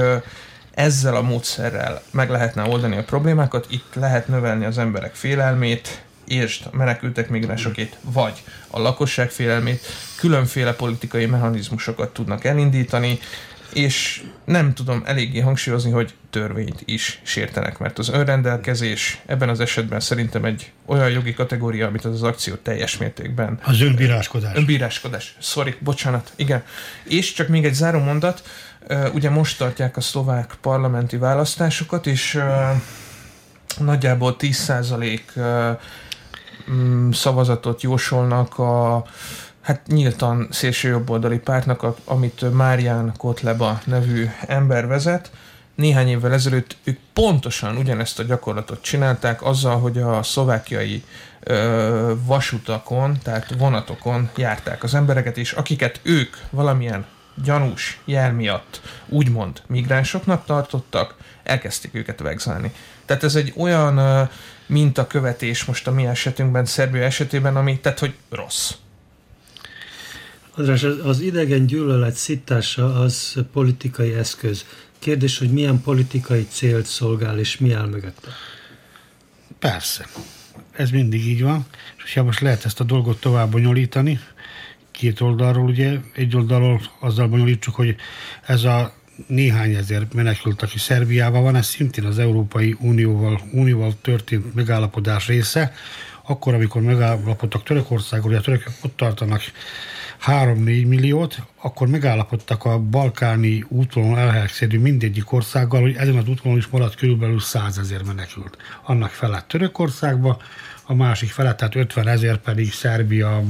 [0.74, 6.60] ezzel a módszerrel meg lehetne oldani a problémákat, itt lehet növelni az emberek félelmét, és
[6.72, 9.86] a menekültek migránsokét, vagy a lakosság félelmét,
[10.16, 13.18] különféle politikai mechanizmusokat tudnak elindítani,
[13.72, 20.00] és nem tudom eléggé hangsúlyozni, hogy törvényt is sértenek, mert az önrendelkezés ebben az esetben
[20.00, 23.58] szerintem egy olyan jogi kategória, amit az, az akció teljes mértékben...
[23.62, 24.56] Az önbíráskodás.
[24.56, 25.36] Önbíráskodás.
[25.38, 26.32] Sorry, bocsánat.
[26.36, 26.62] Igen.
[27.04, 28.42] És csak még egy záró mondat.
[29.14, 32.40] Ugye most tartják a szlovák parlamenti választásokat, és
[33.78, 35.20] nagyjából 10%
[36.70, 39.04] mm, szavazatot jósolnak a
[39.70, 45.30] hát nyíltan szélsőjobboldali pártnak, amit Márián Kotleba nevű ember vezet.
[45.74, 51.04] Néhány évvel ezelőtt ők pontosan ugyanezt a gyakorlatot csinálták azzal, hogy a szlovákiai
[51.40, 57.06] ö, vasutakon, tehát vonatokon járták az embereket, és akiket ők valamilyen
[57.44, 62.72] gyanús jel miatt úgymond migránsoknak tartottak, elkezdték őket vegzálni.
[63.04, 64.28] Tehát ez egy olyan
[64.66, 68.72] mintakövetés most a mi esetünkben, Szerbia esetében, ami, tehát hogy rossz.
[70.54, 74.64] András, az idegen gyűlölet szítása az politikai eszköz.
[74.98, 78.28] Kérdés, hogy milyen politikai célt szolgál, és mi áll mögötte?
[79.58, 80.06] Persze.
[80.72, 81.66] Ez mindig így van.
[82.04, 84.20] És ha most lehet ezt a dolgot tovább bonyolítani,
[84.90, 87.96] két oldalról ugye, egy oldalról azzal bonyolítsuk, hogy
[88.46, 88.94] ez a
[89.26, 95.72] néhány ezer menekült, aki Szerbiában van, ez szintén az Európai Unióval, Unióval történt megállapodás része,
[96.26, 99.42] akkor, amikor megállapodtak Törökországról, a törökök ott tartanak
[100.26, 106.70] 3-4 milliót, akkor megállapodtak a balkáni útvonalon elhelyezkedő mindegyik országgal, hogy ezen az útvonalon is
[106.70, 108.56] maradt körülbelül 100 ezer menekült.
[108.82, 110.40] Annak felett Törökországba,
[110.84, 113.42] a másik felett, tehát 50 ezer pedig Szerbia,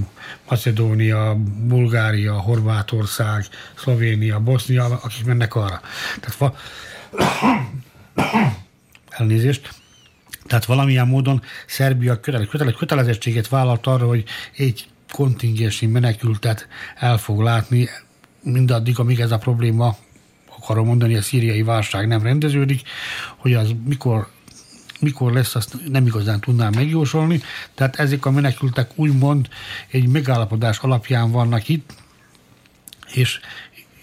[0.48, 3.44] Macedónia, Bulgária, Horvátország,
[3.74, 5.80] Szlovénia, Bosznia, akik mennek arra.
[6.20, 6.56] Tehát va-
[9.08, 9.68] elnézést,
[10.46, 14.24] tehát valamilyen módon Szerbia kötele, kötelezettséget vállalt arra, hogy
[14.56, 17.88] egy kontingensi menekültet el fog látni
[18.42, 19.96] mindaddig, amíg ez a probléma,
[20.58, 22.82] akarom mondani, a szíriai válság nem rendeződik,
[23.36, 24.28] hogy az mikor
[25.00, 27.42] mikor lesz, azt nem igazán tudnám megjósolni.
[27.74, 29.48] Tehát ezek a menekültek úgymond
[29.90, 31.94] egy megállapodás alapján vannak itt,
[33.12, 33.40] és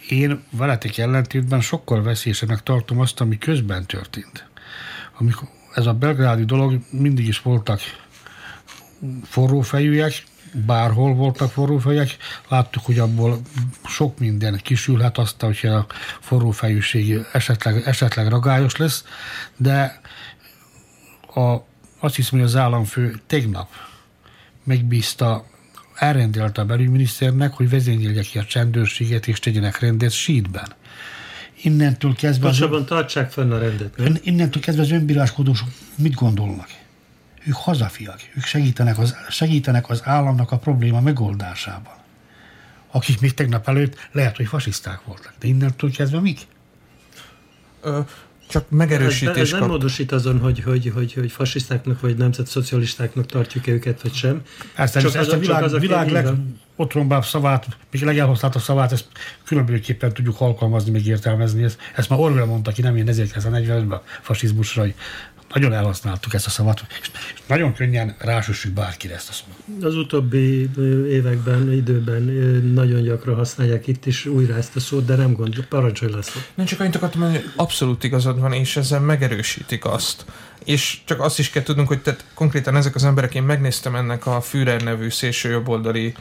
[0.10, 4.48] én veletek ellentétben sokkal veszélyesebbnek tartom azt, ami közben történt.
[5.18, 7.80] Amikor ez a belgrádi dolog mindig is voltak
[9.24, 10.24] forrófejűek,
[10.66, 13.42] bárhol voltak forrófejek, láttuk, hogy abból
[13.86, 15.86] sok minden kisülhet azt, hogyha a
[16.20, 19.04] forrófejűség esetleg, esetleg ragályos lesz,
[19.58, 20.02] de
[21.34, 21.56] a,
[22.00, 23.70] azt hiszem, hogy az államfő tegnap
[24.64, 25.46] megbízta,
[25.96, 30.68] elrendelte a belügyminiszternek, hogy vezényelje ki a csendőrséget és tegyenek rendet sítben.
[31.62, 32.42] Innentől kezdve...
[32.42, 34.18] Pontosabban tartsák fenn a rendet, nem?
[34.22, 36.68] Innentől kezdve az önbíráskodósok mit gondolnak?
[37.48, 41.94] Ők hazafiak, ők segítenek az, segítenek az államnak a probléma megoldásában.
[42.92, 46.42] Akik még tegnap előtt lehet, hogy fasiszták voltak, de innentől kezdve mik?
[47.82, 48.00] Ö,
[48.48, 49.70] csak megerősítés ez, ez nem kap...
[49.70, 54.42] módosít azon, hogy, hogy, hogy, hogy fasisztáknak vagy nemzetszocialistáknak tartjuk-e őket, vagy sem.
[54.76, 56.28] Persze, csak ezt az, a világ, az a világ leg
[56.76, 59.06] otrombabb szavát, még legelhasználtabb szavát, ezt
[59.44, 61.64] különbözőképpen tudjuk alkalmazni, még értelmezni.
[61.64, 64.96] Ezt, ezt már Orwell mondta ki, nem én 1945-ben a fasizmusra, hogy
[65.54, 67.12] nagyon elhasználtuk ezt a szavat, és
[67.48, 69.84] nagyon könnyen rásüssük bárkire ezt a szót.
[69.84, 70.70] Az utóbbi
[71.10, 72.22] években, időben
[72.74, 76.50] nagyon gyakran használják itt is újra ezt a szót, de nem gond, parancsolj lesz.
[76.56, 80.26] Nem csak annyit akartam mondani, hogy abszolút igazad van, és ezzel megerősítik azt.
[80.66, 84.26] És csak azt is kell tudnunk, hogy tehát konkrétan ezek az emberek, én megnéztem ennek
[84.26, 86.14] a Führer nevű szélsőjobboldali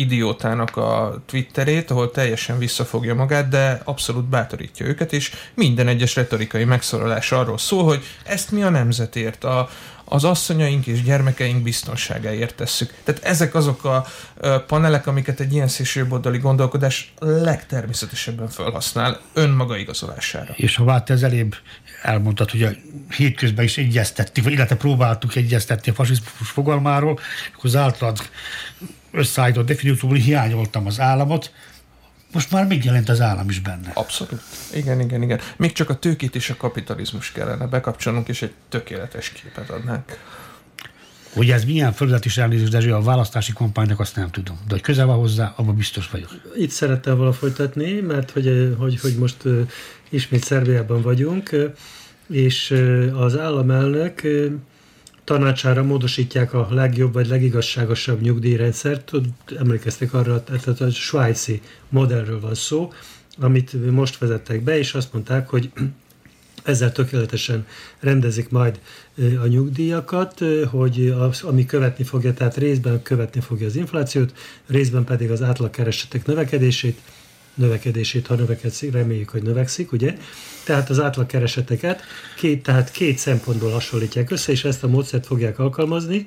[0.00, 6.64] idiótának a Twitterét, ahol teljesen visszafogja magát, de abszolút bátorítja őket, és minden egyes retorikai
[6.64, 9.68] megszólalás arról szól, hogy ezt mi a nemzetért, a,
[10.04, 12.94] az asszonyaink és gyermekeink biztonságáért tesszük.
[13.04, 14.06] Tehát ezek azok a
[14.66, 20.52] panelek, amiket egy ilyen szélsőboldali gondolkodás legtermészetesebben felhasznál önmaga igazolására.
[20.56, 21.54] És ha vált ez elébb
[22.02, 22.70] elmondtad, hogy a
[23.16, 27.18] hétközben is egyeztettük, illetve próbáltuk egyeztetni a fasizmus fogalmáról,
[27.52, 28.18] akkor az általad
[29.12, 31.52] összeállított definícióból hiányoltam az államot,
[32.32, 33.90] most már megjelent az állam is benne.
[33.94, 34.42] Abszolút.
[34.74, 35.40] Igen, igen, igen.
[35.56, 40.18] Még csak a tőkét és a kapitalizmus kellene bekapcsolnunk, és egy tökéletes képet adnánk.
[41.32, 44.56] Hogy ez milyen földet is elnézést, de a választási kampánynak azt nem tudom.
[44.66, 46.30] De hogy közel van hozzá, abban biztos vagyok.
[46.56, 49.36] Itt szerettem volna folytatni, mert hogy, hogy, hogy most
[50.08, 51.50] ismét Szerbiában vagyunk,
[52.28, 52.74] és
[53.14, 54.20] az államelnök
[55.24, 59.12] tanácsára módosítják a legjobb vagy legigazságosabb nyugdíjrendszert.
[59.58, 62.92] Emlékeztek arra, tehát a svájci modellről van szó,
[63.38, 65.70] amit most vezettek be, és azt mondták, hogy
[66.64, 67.66] ezzel tökéletesen
[68.00, 68.80] rendezik majd
[69.42, 70.40] a nyugdíjakat,
[70.70, 74.32] hogy az, ami követni fogja, tehát részben követni fogja az inflációt,
[74.66, 77.00] részben pedig az átlagkeresetek növekedését,
[77.60, 80.16] növekedését, ha növekedszik, reméljük, hogy növekszik, ugye?
[80.64, 82.02] Tehát az átlagkereseteket
[82.36, 86.26] két, tehát két szempontból hasonlítják össze, és ezt a módszert fogják alkalmazni.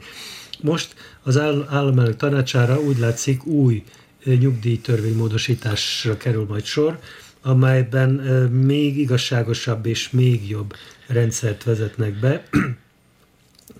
[0.62, 1.38] Most az
[1.70, 3.84] államelnök tanácsára úgy látszik új
[4.26, 7.00] nyugdíjtörvénymódosításra kerül majd sor,
[7.42, 8.10] amelyben
[8.52, 10.74] még igazságosabb és még jobb
[11.08, 12.44] rendszert vezetnek be.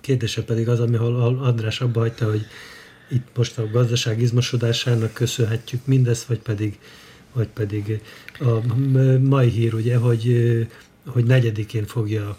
[0.00, 2.46] kérdése pedig az, ahol András abba hagyta, hogy
[3.10, 6.78] itt most a gazdaság izmosodásának köszönhetjük mindezt, vagy pedig,
[7.34, 8.00] vagy pedig
[8.40, 8.74] a
[9.20, 10.66] mai hír, ugye, hogy
[11.06, 12.36] hogy negyedikén fogja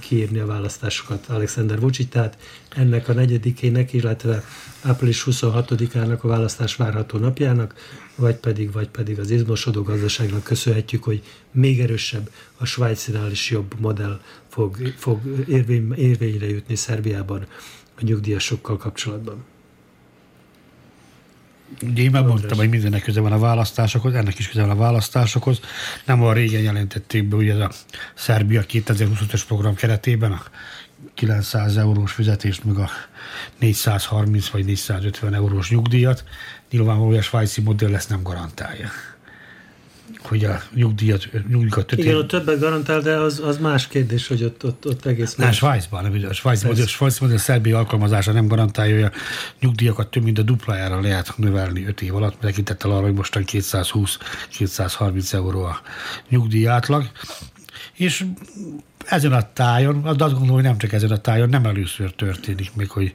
[0.00, 2.38] kiírni a választásokat Alexander Vucic, tehát
[2.68, 4.44] ennek a negyedikének, illetve
[4.82, 7.74] április 26-ának a választás várható napjának,
[8.14, 13.74] vagy pedig, vagy pedig az izmosodó gazdaságnak köszönhetjük, hogy még erősebb, a Svájcinál is jobb
[13.78, 17.46] modell fog, fog érvény, érvényre jutni Szerbiában
[17.94, 19.44] a nyugdíjasokkal kapcsolatban.
[21.82, 25.60] Ugye én mondtam, hogy mindennek köze van a választásokhoz, ennek is köze van a választásokhoz.
[26.04, 27.70] Nem olyan régen jelentették be ugye ez a
[28.14, 30.42] Szerbia 2025-ös program keretében a
[31.14, 32.90] 900 eurós fizetést, meg a
[33.58, 36.24] 430 vagy 450 eurós nyugdíjat.
[36.70, 38.88] Nyilvánvalóan a svájci modell ezt nem garantálja
[40.18, 42.04] hogy a nyugdíjat, nyugdíjat többet.
[42.04, 45.56] Igen, ott többet garantál, de az, az más kérdés, hogy ott, ott, ott egész más.
[45.56, 49.12] Svájcban, nem, a Svájc modell, Svájc modell szerbi alkalmazása nem garantálja, hogy a
[49.60, 55.32] nyugdíjakat több mint a duplájára lehet növelni 5 év alatt, tekintettel arra, hogy mostan 220-230
[55.32, 55.80] euró a
[56.28, 57.10] nyugdíj átlag.
[57.92, 58.24] És
[59.06, 62.90] ezen a tájon, azt gondolom, hogy nem csak ezen a tájon, nem először történik még,
[62.90, 63.14] hogy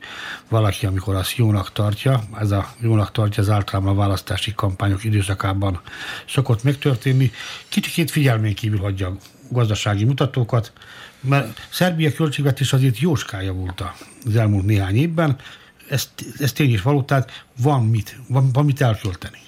[0.49, 5.81] valaki, amikor azt jónak tartja, ez a jónak tartja az általában a választási kampányok időszakában
[6.27, 7.31] szokott megtörténni,
[7.69, 9.17] kicsikét figyelmén kívül hagyja a
[9.49, 10.73] gazdasági mutatókat,
[11.19, 13.83] mert Szerbia költségvetés azért jóskája volt
[14.25, 15.35] az elmúlt néhány évben,
[15.89, 16.09] ez,
[16.39, 19.39] ez tény is való, tehát van mit, van, van mit elkölteni.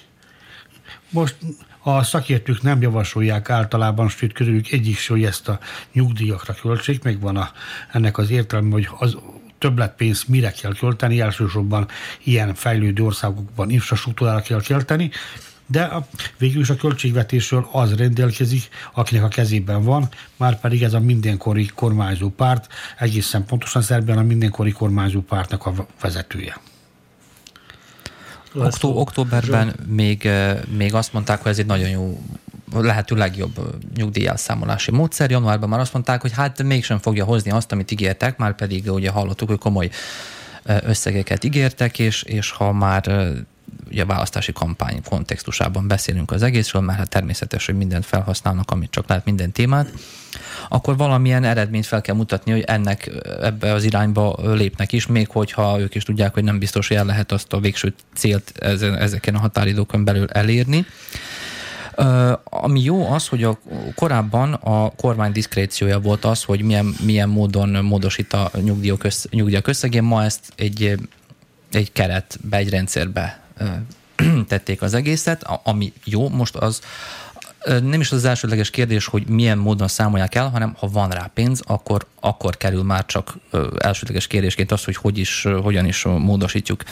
[1.10, 1.36] Most
[1.82, 5.58] a szakértők nem javasolják általában, sőt közülük egyik se, hogy ezt a
[5.92, 7.50] nyugdíjakra költsék, meg van a,
[7.92, 9.16] ennek az értelme, hogy az
[9.58, 11.88] többletpénzt mire kell költeni, elsősorban
[12.22, 15.10] ilyen fejlődő országokban infrastruktúrára kell költeni,
[15.66, 16.06] de a,
[16.38, 21.66] végül is a költségvetésről az rendelkezik, akinek a kezében van, már pedig ez a mindenkori
[21.66, 26.56] kormányzó párt, egészen pontosan Szerbián a mindenkori kormányzó pártnak a vezetője.
[28.54, 30.28] Októ, októberben még,
[30.76, 32.20] még azt mondták, hogy ez egy nagyon jó
[32.72, 35.30] lehető legjobb nyugdíjelszámolási módszer.
[35.30, 39.10] Januárban már azt mondták, hogy hát mégsem fogja hozni azt, amit ígértek, már pedig ugye
[39.10, 39.90] hallottuk, hogy komoly
[40.82, 43.08] összegeket ígértek, és, és ha már
[43.90, 49.08] ugye választási kampány kontextusában beszélünk az egészről, mert hát természetes, hogy mindent felhasználnak, amit csak
[49.08, 49.92] lehet minden témát,
[50.68, 53.10] akkor valamilyen eredményt fel kell mutatni, hogy ennek
[53.40, 57.04] ebbe az irányba lépnek is, még hogyha ők is tudják, hogy nem biztos, hogy el
[57.04, 58.52] lehet azt a végső célt
[58.98, 60.86] ezeken a határidókon belül elérni.
[61.96, 63.58] Uh, ami jó az, hogy a,
[63.94, 69.66] korábban a kormány diszkréciója volt az, hogy milyen, milyen módon módosít a nyugdíjak, össz, nyugdíjak
[69.66, 70.02] összegén.
[70.02, 70.98] Ma ezt egy,
[71.72, 73.47] egy keretbe, egy rendszerbe
[74.48, 75.44] tették az egészet.
[75.62, 76.80] Ami jó most az,
[77.64, 81.62] nem is az elsődleges kérdés, hogy milyen módon számolják el, hanem ha van rá pénz,
[81.66, 83.38] akkor, akkor kerül már csak
[83.78, 86.82] elsődleges kérdésként az, hogy hogy is, hogyan is módosítjuk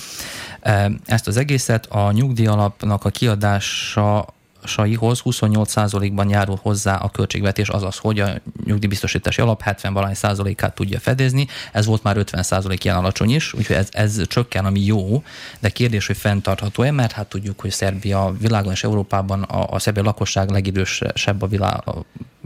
[1.05, 1.87] ezt az egészet.
[1.87, 4.35] A nyugdíjalapnak a kiadása
[4.67, 8.29] saihoz 28%-ban járul hozzá a költségvetés, azaz, hogy a
[8.65, 11.47] nyugdíjbiztosítási alap 70 valány százalékát tudja fedezni.
[11.73, 15.23] Ez volt már 50 százalék ilyen alacsony is, úgyhogy ez, ez csökken, ami jó,
[15.61, 20.03] de kérdés, hogy fenntartható-e, mert hát tudjuk, hogy Szerbia világon és Európában a, a szerbia
[20.03, 21.83] lakosság legidősebb, a világ,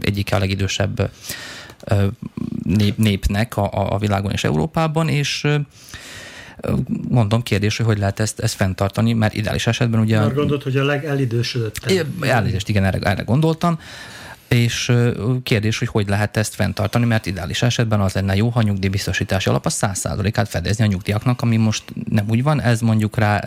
[0.01, 1.11] egyik a legidősebb
[2.63, 5.47] nép, népnek a, a világon és Európában, és
[7.09, 10.19] mondom, kérdés, hogy hogy lehet ezt, ezt fenntartani, mert ideális esetben ugye...
[10.19, 11.91] Már gondolt, hogy a legelidősödött.
[12.21, 13.79] Elnézést, igen, erre, erre gondoltam.
[14.47, 14.91] És
[15.43, 19.49] kérdés, hogy hogy lehet ezt fenntartani, mert ideális esetben az lenne jó, ha a nyugdíjbiztosítási
[19.49, 23.43] alap a 100%-át fedezni a nyugdíjaknak, ami most nem úgy van, ez mondjuk rá,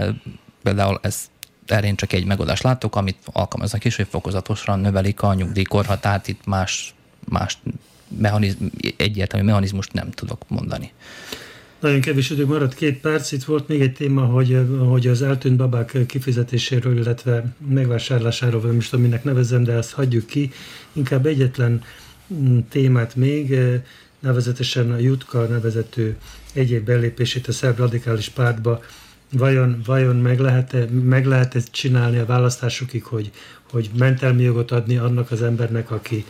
[0.62, 1.16] például ez
[1.66, 6.46] erre én csak egy megoldást látok, amit alkalmaznak is, hogy fokozatosan növelik a nyugdíjkorhatárt, itt
[6.46, 6.94] más,
[7.28, 7.58] más
[8.18, 8.64] mechanizm,
[8.96, 10.92] egyértelmű mechanizmust nem tudok mondani.
[11.84, 13.32] Nagyon kevés idő maradt, két perc.
[13.32, 18.94] Itt volt még egy téma, hogy, hogy az eltűnt babák kifizetéséről, illetve megvásárlásáról, vagy most
[18.94, 20.52] aminek nevezem, de ezt hagyjuk ki.
[20.92, 21.82] Inkább egyetlen
[22.34, 23.58] mm, témát még,
[24.18, 26.16] nevezetesen a Jutka nevezető
[26.52, 28.82] egyéb belépését a szerb radikális pártba
[29.32, 33.30] vajon, vajon meg lehet-e, meg lehet -e csinálni a választásokig, hogy,
[33.70, 36.24] hogy mentelmi jogot adni annak az embernek, aki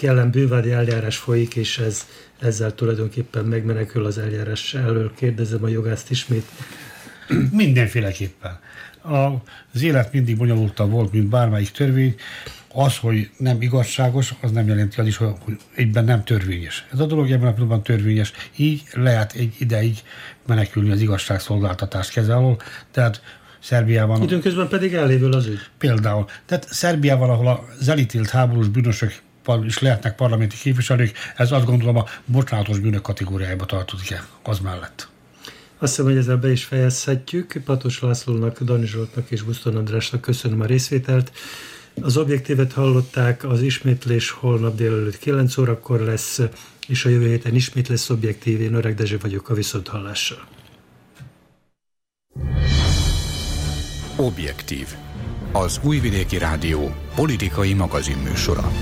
[0.00, 2.06] ellen bűnvádi eljárás folyik, és ez,
[2.40, 5.12] ezzel tulajdonképpen megmenekül az eljárás elől.
[5.14, 6.46] Kérdezem a jogást ismét.
[7.50, 8.58] Mindenféleképpen.
[9.72, 12.14] Az élet mindig bonyolultabb volt, mint bármelyik törvény.
[12.72, 16.86] Az, hogy nem igazságos, az nem jelenti az is, hogy egyben nem törvényes.
[16.92, 18.32] Ez a dolog ebben a pillanatban törvényes.
[18.56, 19.98] Így lehet egy ideig
[20.46, 22.56] menekülni az igazságszolgáltatás keze alól.
[22.90, 23.22] Tehát
[23.60, 24.22] Szerbiában...
[24.22, 25.60] Időnközben pedig elévül az ügy.
[25.78, 26.26] Például.
[26.46, 29.12] Tehát Szerbiában, ahol az elítélt háborús bűnösök
[29.64, 35.08] is lehetnek parlamenti képviselők, ez azt gondolom a bocsánatos bűnök kategóriájába tartozik -e, az mellett.
[35.78, 37.62] Azt hiszem, hogy ezzel be is fejezhetjük.
[37.64, 41.32] Patos Lászlónak, Dani Zsoltnak és Buszton Andrásnak köszönöm a részvételt.
[42.00, 46.40] Az objektívet hallották, az ismétlés holnap délelőtt 9 órakor lesz,
[46.88, 48.60] és a jövő héten ismét lesz objektív.
[48.60, 50.46] Én Öreg Dezső vagyok a Viszonthallással.
[54.16, 54.86] Objektív.
[55.52, 58.72] Az Újvidéki Rádió politikai magazinműsora.